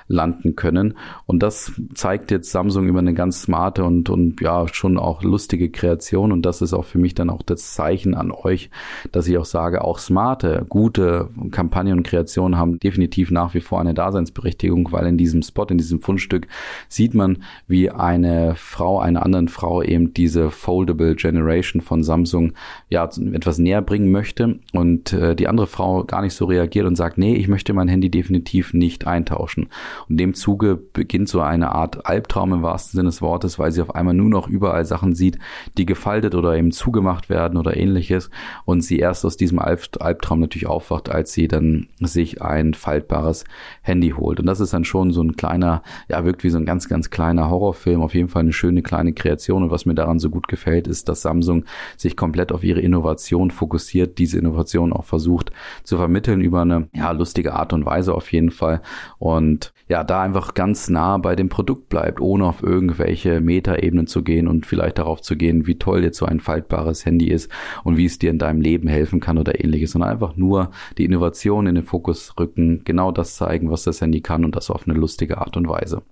landen 0.08 0.56
können. 0.56 0.94
Und 1.26 1.42
das 1.42 1.72
zeigt 1.94 2.30
jetzt 2.30 2.50
Samsung 2.50 2.86
über 2.86 3.00
eine 3.00 3.14
ganz 3.14 3.42
smarte 3.42 3.84
und, 3.84 4.08
und 4.10 4.40
ja, 4.40 4.66
schon 4.68 4.98
auch 4.98 5.22
lustige 5.22 5.70
Kreation. 5.70 6.32
Und 6.32 6.42
das 6.46 6.62
ist 6.62 6.72
auch 6.72 6.84
für 6.84 6.98
mich 6.98 7.14
dann 7.14 7.30
auch 7.30 7.42
das 7.42 7.74
Zeichen 7.74 8.14
an 8.14 8.32
euch, 8.32 8.70
dass 9.12 9.26
ich 9.28 9.38
auch 9.38 9.44
sage, 9.44 9.84
auch 9.84 9.98
smarte, 9.98 10.64
gute 10.68 11.30
Kampagnen 11.50 11.98
und 11.98 12.02
Kreationen 12.02 12.58
haben 12.58 12.78
definitiv 12.78 13.30
nach 13.30 13.54
wie 13.54 13.60
vor 13.60 13.80
eine 13.80 13.94
Daseinsberechtigung, 13.94 14.92
weil 14.92 15.06
in 15.06 15.18
diesem 15.18 15.42
Spot, 15.42 15.64
in 15.64 15.78
diesem 15.78 16.00
Fundstück 16.00 16.46
sieht 16.88 17.14
man, 17.14 17.38
wie 17.66 17.90
eine 17.90 18.54
Frau 18.56 19.00
einer 19.00 19.24
anderen 19.24 19.48
Frau 19.48 19.82
eben 19.82 20.14
diese 20.14 20.50
Foldable 20.50 21.14
Generation 21.14 21.82
von 21.82 22.02
Samsung 22.02 22.52
ja 22.88 23.04
etwas 23.04 23.58
näher 23.58 23.82
bringen 23.82 24.10
möchte 24.10 24.58
und 24.72 25.12
äh, 25.12 25.34
die 25.34 25.48
andere 25.48 25.66
Frau 25.66 26.04
gar 26.04 26.22
nicht 26.22 26.34
so 26.34 26.46
reagiert 26.46 26.86
und 26.90 26.96
sagt, 26.96 27.18
nee, 27.18 27.34
ich 27.34 27.48
möchte 27.48 27.72
mein 27.72 27.88
Handy 27.88 28.10
definitiv 28.10 28.74
nicht 28.74 29.06
eintauschen. 29.06 29.68
Und 30.08 30.10
in 30.10 30.16
dem 30.16 30.34
Zuge 30.34 30.76
beginnt 30.76 31.28
so 31.28 31.40
eine 31.40 31.72
Art 31.72 32.06
Albtraum 32.06 32.52
im 32.52 32.62
wahrsten 32.62 32.98
Sinne 32.98 33.08
des 33.08 33.22
Wortes, 33.22 33.58
weil 33.58 33.70
sie 33.70 33.80
auf 33.80 33.94
einmal 33.94 34.14
nur 34.14 34.28
noch 34.28 34.48
überall 34.48 34.84
Sachen 34.84 35.14
sieht, 35.14 35.38
die 35.78 35.86
gefaltet 35.86 36.34
oder 36.34 36.56
eben 36.56 36.72
zugemacht 36.72 37.30
werden 37.30 37.56
oder 37.56 37.76
ähnliches 37.76 38.28
und 38.64 38.82
sie 38.82 38.98
erst 38.98 39.24
aus 39.24 39.36
diesem 39.36 39.60
Albtraum 39.60 40.40
natürlich 40.40 40.66
aufwacht, 40.66 41.08
als 41.10 41.32
sie 41.32 41.46
dann 41.46 41.86
sich 42.00 42.42
ein 42.42 42.74
faltbares 42.74 43.44
Handy 43.82 44.10
holt. 44.10 44.40
Und 44.40 44.46
das 44.46 44.58
ist 44.58 44.72
dann 44.72 44.84
schon 44.84 45.12
so 45.12 45.22
ein 45.22 45.36
kleiner, 45.36 45.82
ja, 46.08 46.24
wirkt 46.24 46.42
wie 46.42 46.50
so 46.50 46.58
ein 46.58 46.66
ganz, 46.66 46.88
ganz 46.88 47.10
kleiner 47.10 47.50
Horrorfilm, 47.50 48.02
auf 48.02 48.14
jeden 48.14 48.28
Fall 48.28 48.40
eine 48.40 48.52
schöne 48.52 48.82
kleine 48.82 49.12
Kreation. 49.12 49.62
Und 49.62 49.70
was 49.70 49.86
mir 49.86 49.94
daran 49.94 50.18
so 50.18 50.28
gut 50.28 50.48
gefällt, 50.48 50.88
ist, 50.88 51.08
dass 51.08 51.22
Samsung 51.22 51.64
sich 51.96 52.16
komplett 52.16 52.50
auf 52.50 52.64
ihre 52.64 52.80
Innovation 52.80 53.52
fokussiert, 53.52 54.18
diese 54.18 54.38
Innovation 54.38 54.92
auch 54.92 55.04
versucht 55.04 55.52
zu 55.84 55.96
vermitteln 55.96 56.40
über 56.40 56.62
eine 56.70 56.88
ja, 56.94 57.10
lustige 57.12 57.54
Art 57.54 57.72
und 57.72 57.84
Weise 57.84 58.14
auf 58.14 58.32
jeden 58.32 58.50
Fall. 58.50 58.82
Und 59.18 59.72
ja, 59.88 60.04
da 60.04 60.22
einfach 60.22 60.54
ganz 60.54 60.88
nah 60.88 61.18
bei 61.18 61.34
dem 61.34 61.48
Produkt 61.48 61.88
bleibt, 61.88 62.20
ohne 62.20 62.46
auf 62.46 62.62
irgendwelche 62.62 63.40
Metaebenen 63.40 64.06
zu 64.06 64.22
gehen 64.22 64.46
und 64.46 64.66
vielleicht 64.66 64.98
darauf 64.98 65.20
zu 65.20 65.36
gehen, 65.36 65.66
wie 65.66 65.78
toll 65.78 66.04
jetzt 66.04 66.18
so 66.18 66.26
ein 66.26 66.40
faltbares 66.40 67.04
Handy 67.04 67.28
ist 67.28 67.50
und 67.82 67.96
wie 67.96 68.06
es 68.06 68.18
dir 68.18 68.30
in 68.30 68.38
deinem 68.38 68.60
Leben 68.60 68.88
helfen 68.88 69.20
kann 69.20 69.38
oder 69.38 69.62
ähnliches, 69.62 69.92
sondern 69.92 70.10
einfach 70.10 70.36
nur 70.36 70.70
die 70.98 71.04
Innovation 71.04 71.66
in 71.66 71.74
den 71.74 71.84
Fokus 71.84 72.34
rücken, 72.38 72.82
genau 72.84 73.10
das 73.10 73.34
zeigen, 73.36 73.70
was 73.70 73.82
das 73.82 74.00
Handy 74.00 74.20
kann 74.20 74.44
und 74.44 74.54
das 74.54 74.70
auf 74.70 74.86
eine 74.86 74.98
lustige 74.98 75.38
Art 75.38 75.56
und 75.56 75.68
Weise. 75.68 76.02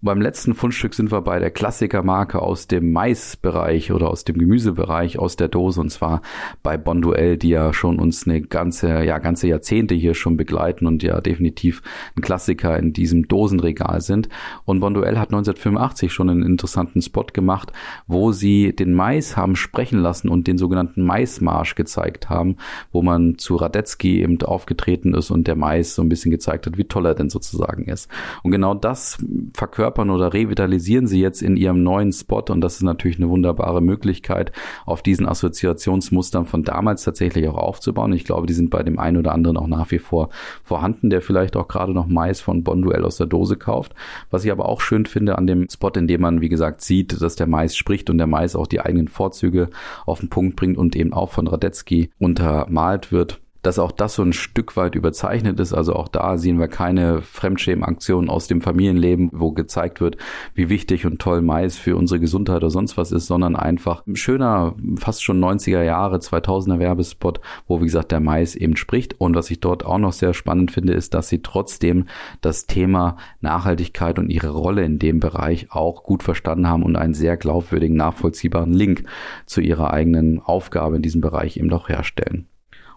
Und 0.00 0.06
beim 0.06 0.20
letzten 0.20 0.54
Fundstück 0.54 0.94
sind 0.94 1.10
wir 1.10 1.22
bei 1.22 1.40
der 1.40 1.50
Klassikermarke 1.50 2.40
aus 2.40 2.68
dem 2.68 2.92
Maisbereich 2.92 3.90
oder 3.90 4.10
aus 4.10 4.22
dem 4.22 4.38
Gemüsebereich 4.38 5.18
aus 5.18 5.34
der 5.34 5.48
Dose 5.48 5.80
und 5.80 5.90
zwar 5.90 6.22
bei 6.62 6.76
Bonduell, 6.76 7.36
die 7.36 7.48
ja 7.48 7.72
schon 7.72 7.98
uns 7.98 8.24
eine 8.24 8.40
ganze, 8.40 9.02
ja, 9.02 9.18
ganze 9.18 9.48
Jahrzehnte 9.48 9.96
hier 9.96 10.14
schon 10.14 10.36
begleiten 10.36 10.86
und 10.86 11.02
ja 11.02 11.20
definitiv 11.20 11.82
ein 12.16 12.22
Klassiker 12.22 12.78
in 12.78 12.92
diesem 12.92 13.26
Dosenregal 13.26 14.00
sind. 14.00 14.28
Und 14.64 14.78
Bonduell 14.78 15.18
hat 15.18 15.30
1985 15.30 16.12
schon 16.12 16.30
einen 16.30 16.44
interessanten 16.44 17.02
Spot 17.02 17.26
gemacht, 17.32 17.72
wo 18.06 18.30
sie 18.30 18.76
den 18.76 18.94
Mais 18.94 19.36
haben 19.36 19.56
sprechen 19.56 19.98
lassen 19.98 20.28
und 20.28 20.46
den 20.46 20.58
sogenannten 20.58 21.04
Maismarsch 21.04 21.74
gezeigt 21.74 22.28
haben, 22.28 22.56
wo 22.92 23.02
man 23.02 23.36
zu 23.38 23.56
Radetzky 23.56 24.22
eben 24.22 24.40
aufgetreten 24.42 25.12
ist 25.14 25.32
und 25.32 25.48
der 25.48 25.56
Mais 25.56 25.96
so 25.96 26.02
ein 26.02 26.08
bisschen 26.08 26.30
gezeigt 26.30 26.66
hat, 26.66 26.78
wie 26.78 26.84
toll 26.84 27.06
er 27.06 27.16
denn 27.16 27.30
sozusagen 27.30 27.86
ist. 27.86 28.08
Und 28.44 28.52
genau 28.52 28.74
das 28.74 29.18
verkörpert 29.54 29.87
verkörpern 29.88 30.10
oder 30.10 30.32
revitalisieren 30.32 31.06
sie 31.06 31.20
jetzt 31.20 31.42
in 31.42 31.56
ihrem 31.56 31.82
neuen 31.82 32.12
Spot 32.12 32.44
und 32.50 32.60
das 32.60 32.74
ist 32.74 32.82
natürlich 32.82 33.18
eine 33.18 33.28
wunderbare 33.28 33.80
Möglichkeit, 33.80 34.52
auf 34.84 35.02
diesen 35.02 35.26
Assoziationsmustern 35.26 36.46
von 36.46 36.62
damals 36.62 37.04
tatsächlich 37.04 37.48
auch 37.48 37.56
aufzubauen. 37.56 38.12
Ich 38.12 38.24
glaube, 38.24 38.46
die 38.46 38.52
sind 38.52 38.70
bei 38.70 38.82
dem 38.82 38.98
einen 38.98 39.16
oder 39.16 39.32
anderen 39.32 39.56
auch 39.56 39.66
nach 39.66 39.90
wie 39.90 39.98
vor 39.98 40.28
vorhanden, 40.62 41.10
der 41.10 41.22
vielleicht 41.22 41.56
auch 41.56 41.68
gerade 41.68 41.92
noch 41.92 42.06
Mais 42.06 42.40
von 42.40 42.64
Bonduell 42.64 43.04
aus 43.04 43.16
der 43.16 43.26
Dose 43.26 43.56
kauft. 43.56 43.94
Was 44.30 44.44
ich 44.44 44.52
aber 44.52 44.68
auch 44.68 44.80
schön 44.80 45.06
finde 45.06 45.38
an 45.38 45.46
dem 45.46 45.68
Spot, 45.70 45.90
in 45.90 46.06
dem 46.06 46.20
man, 46.20 46.40
wie 46.40 46.48
gesagt, 46.48 46.82
sieht, 46.82 47.20
dass 47.20 47.36
der 47.36 47.46
Mais 47.46 47.76
spricht 47.76 48.10
und 48.10 48.18
der 48.18 48.26
Mais 48.26 48.56
auch 48.56 48.66
die 48.66 48.80
eigenen 48.80 49.08
Vorzüge 49.08 49.70
auf 50.04 50.20
den 50.20 50.28
Punkt 50.28 50.56
bringt 50.56 50.76
und 50.76 50.96
eben 50.96 51.12
auch 51.12 51.30
von 51.30 51.46
Radetzky 51.46 52.10
untermalt 52.18 53.12
wird 53.12 53.40
dass 53.68 53.78
auch 53.78 53.92
das 53.92 54.14
so 54.14 54.22
ein 54.22 54.32
Stück 54.32 54.78
weit 54.78 54.94
überzeichnet 54.94 55.60
ist. 55.60 55.74
Also 55.74 55.92
auch 55.92 56.08
da 56.08 56.38
sehen 56.38 56.58
wir 56.58 56.68
keine 56.68 57.20
Fremdschämen-Aktionen 57.20 58.30
aus 58.30 58.46
dem 58.46 58.62
Familienleben, 58.62 59.28
wo 59.34 59.52
gezeigt 59.52 60.00
wird, 60.00 60.16
wie 60.54 60.70
wichtig 60.70 61.04
und 61.04 61.18
toll 61.18 61.42
Mais 61.42 61.76
für 61.76 61.94
unsere 61.94 62.18
Gesundheit 62.18 62.56
oder 62.56 62.70
sonst 62.70 62.96
was 62.96 63.12
ist, 63.12 63.26
sondern 63.26 63.56
einfach 63.56 64.06
ein 64.06 64.16
schöner, 64.16 64.74
fast 64.96 65.22
schon 65.22 65.44
90er 65.44 65.82
Jahre, 65.82 66.16
2000er 66.16 66.78
Werbespot, 66.78 67.42
wo 67.66 67.82
wie 67.82 67.84
gesagt 67.84 68.10
der 68.10 68.20
Mais 68.20 68.56
eben 68.56 68.74
spricht. 68.74 69.20
Und 69.20 69.36
was 69.36 69.50
ich 69.50 69.60
dort 69.60 69.84
auch 69.84 69.98
noch 69.98 70.14
sehr 70.14 70.32
spannend 70.32 70.70
finde, 70.70 70.94
ist, 70.94 71.12
dass 71.12 71.28
sie 71.28 71.42
trotzdem 71.42 72.06
das 72.40 72.66
Thema 72.66 73.18
Nachhaltigkeit 73.42 74.18
und 74.18 74.30
ihre 74.30 74.48
Rolle 74.48 74.82
in 74.82 74.98
dem 74.98 75.20
Bereich 75.20 75.66
auch 75.72 76.04
gut 76.04 76.22
verstanden 76.22 76.68
haben 76.68 76.84
und 76.84 76.96
einen 76.96 77.12
sehr 77.12 77.36
glaubwürdigen, 77.36 77.98
nachvollziehbaren 77.98 78.72
Link 78.72 79.04
zu 79.44 79.60
ihrer 79.60 79.92
eigenen 79.92 80.40
Aufgabe 80.40 80.96
in 80.96 81.02
diesem 81.02 81.20
Bereich 81.20 81.58
eben 81.58 81.68
doch 81.68 81.90
herstellen. 81.90 82.48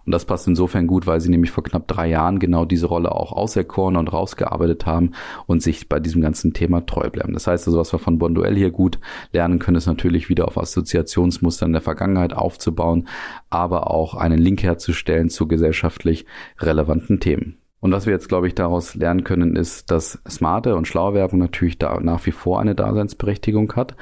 Und 0.04 0.12
das 0.12 0.24
passt 0.24 0.48
insofern 0.48 0.86
gut, 0.86 1.06
weil 1.06 1.20
sie 1.20 1.30
nämlich 1.30 1.50
vor 1.50 1.64
knapp 1.64 1.86
drei 1.86 2.08
Jahren 2.08 2.38
genau 2.38 2.64
diese 2.64 2.86
Rolle 2.86 3.12
auch 3.12 3.32
auserkoren 3.32 3.96
und 3.96 4.12
rausgearbeitet 4.12 4.86
haben 4.86 5.12
und 5.46 5.62
sich 5.62 5.88
bei 5.88 6.00
diesem 6.00 6.22
ganzen 6.22 6.52
Thema 6.52 6.84
treu 6.84 7.10
bleiben. 7.10 7.32
Das 7.32 7.46
heißt 7.46 7.66
also, 7.66 7.78
was 7.78 7.92
wir 7.92 7.98
von 7.98 8.18
Bonduell 8.18 8.56
hier 8.56 8.70
gut 8.70 8.98
lernen 9.32 9.58
können, 9.58 9.76
ist 9.76 9.86
natürlich 9.86 10.28
wieder 10.28 10.48
auf 10.48 10.58
Assoziationsmuster 10.58 11.66
in 11.66 11.72
der 11.72 11.82
Vergangenheit 11.82 12.32
aufzubauen, 12.32 13.08
aber 13.50 13.90
auch 13.90 14.14
einen 14.14 14.38
Link 14.38 14.62
herzustellen 14.62 15.30
zu 15.30 15.46
gesellschaftlich 15.46 16.26
relevanten 16.58 17.20
Themen. 17.20 17.58
Und 17.82 17.90
was 17.90 18.06
wir 18.06 18.12
jetzt, 18.12 18.28
glaube 18.28 18.46
ich, 18.46 18.54
daraus 18.54 18.94
lernen 18.94 19.24
können, 19.24 19.56
ist, 19.56 19.90
dass 19.90 20.22
smarte 20.28 20.76
und 20.76 20.86
schlaue 20.86 21.14
Werbung 21.14 21.40
natürlich 21.40 21.78
da 21.78 21.98
nach 21.98 22.24
wie 22.26 22.30
vor 22.30 22.60
eine 22.60 22.76
Daseinsberechtigung 22.76 23.72
hat 23.74 23.96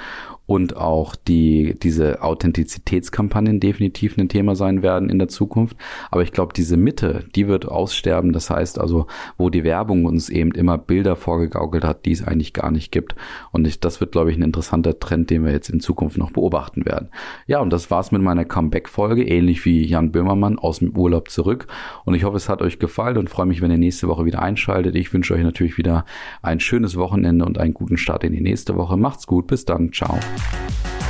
und 0.50 0.76
auch 0.76 1.14
die, 1.14 1.76
diese 1.80 2.22
Authentizitätskampagnen 2.24 3.60
definitiv 3.60 4.18
ein 4.18 4.28
Thema 4.28 4.56
sein 4.56 4.82
werden 4.82 5.08
in 5.08 5.20
der 5.20 5.28
Zukunft. 5.28 5.76
Aber 6.10 6.24
ich 6.24 6.32
glaube, 6.32 6.54
diese 6.54 6.76
Mitte, 6.76 7.24
die 7.36 7.46
wird 7.46 7.68
aussterben. 7.68 8.32
Das 8.32 8.50
heißt 8.50 8.80
also, 8.80 9.06
wo 9.38 9.48
die 9.48 9.62
Werbung 9.62 10.06
uns 10.06 10.28
eben 10.28 10.50
immer 10.50 10.76
Bilder 10.76 11.14
vorgegaukelt 11.14 11.84
hat, 11.84 12.04
die 12.04 12.10
es 12.10 12.26
eigentlich 12.26 12.52
gar 12.52 12.72
nicht 12.72 12.90
gibt. 12.90 13.14
Und 13.52 13.64
ich, 13.64 13.78
das 13.78 14.00
wird, 14.00 14.10
glaube 14.10 14.32
ich, 14.32 14.38
ein 14.38 14.42
interessanter 14.42 14.98
Trend, 14.98 15.30
den 15.30 15.44
wir 15.44 15.52
jetzt 15.52 15.70
in 15.70 15.78
Zukunft 15.78 16.18
noch 16.18 16.32
beobachten 16.32 16.84
werden. 16.84 17.10
Ja, 17.46 17.60
und 17.60 17.72
das 17.72 17.88
war's 17.92 18.10
mit 18.10 18.20
meiner 18.20 18.44
Comeback-Folge, 18.44 19.22
ähnlich 19.22 19.64
wie 19.64 19.86
Jan 19.86 20.10
Böhmermann 20.10 20.58
aus 20.58 20.80
dem 20.80 20.96
Urlaub 20.96 21.30
zurück. 21.30 21.68
Und 22.04 22.14
ich 22.14 22.24
hoffe, 22.24 22.38
es 22.38 22.48
hat 22.48 22.60
euch 22.60 22.80
gefallen 22.80 23.18
und 23.18 23.30
freue 23.30 23.46
mich, 23.46 23.60
wenn 23.60 23.70
ihr 23.70 23.78
nächste 23.78 24.08
Woche 24.08 24.24
wieder 24.24 24.42
einschaltet. 24.42 24.96
Ich 24.96 25.12
wünsche 25.12 25.32
euch 25.32 25.44
natürlich 25.44 25.78
wieder 25.78 26.04
ein 26.42 26.58
schönes 26.58 26.96
Wochenende 26.96 27.44
und 27.44 27.56
einen 27.56 27.72
guten 27.72 27.98
Start 27.98 28.24
in 28.24 28.32
die 28.32 28.40
nächste 28.40 28.74
Woche. 28.74 28.96
Macht's 28.96 29.28
gut, 29.28 29.46
bis 29.46 29.64
dann, 29.64 29.92
ciao. 29.92 30.18
Thank 30.40 31.02
you. 31.02 31.09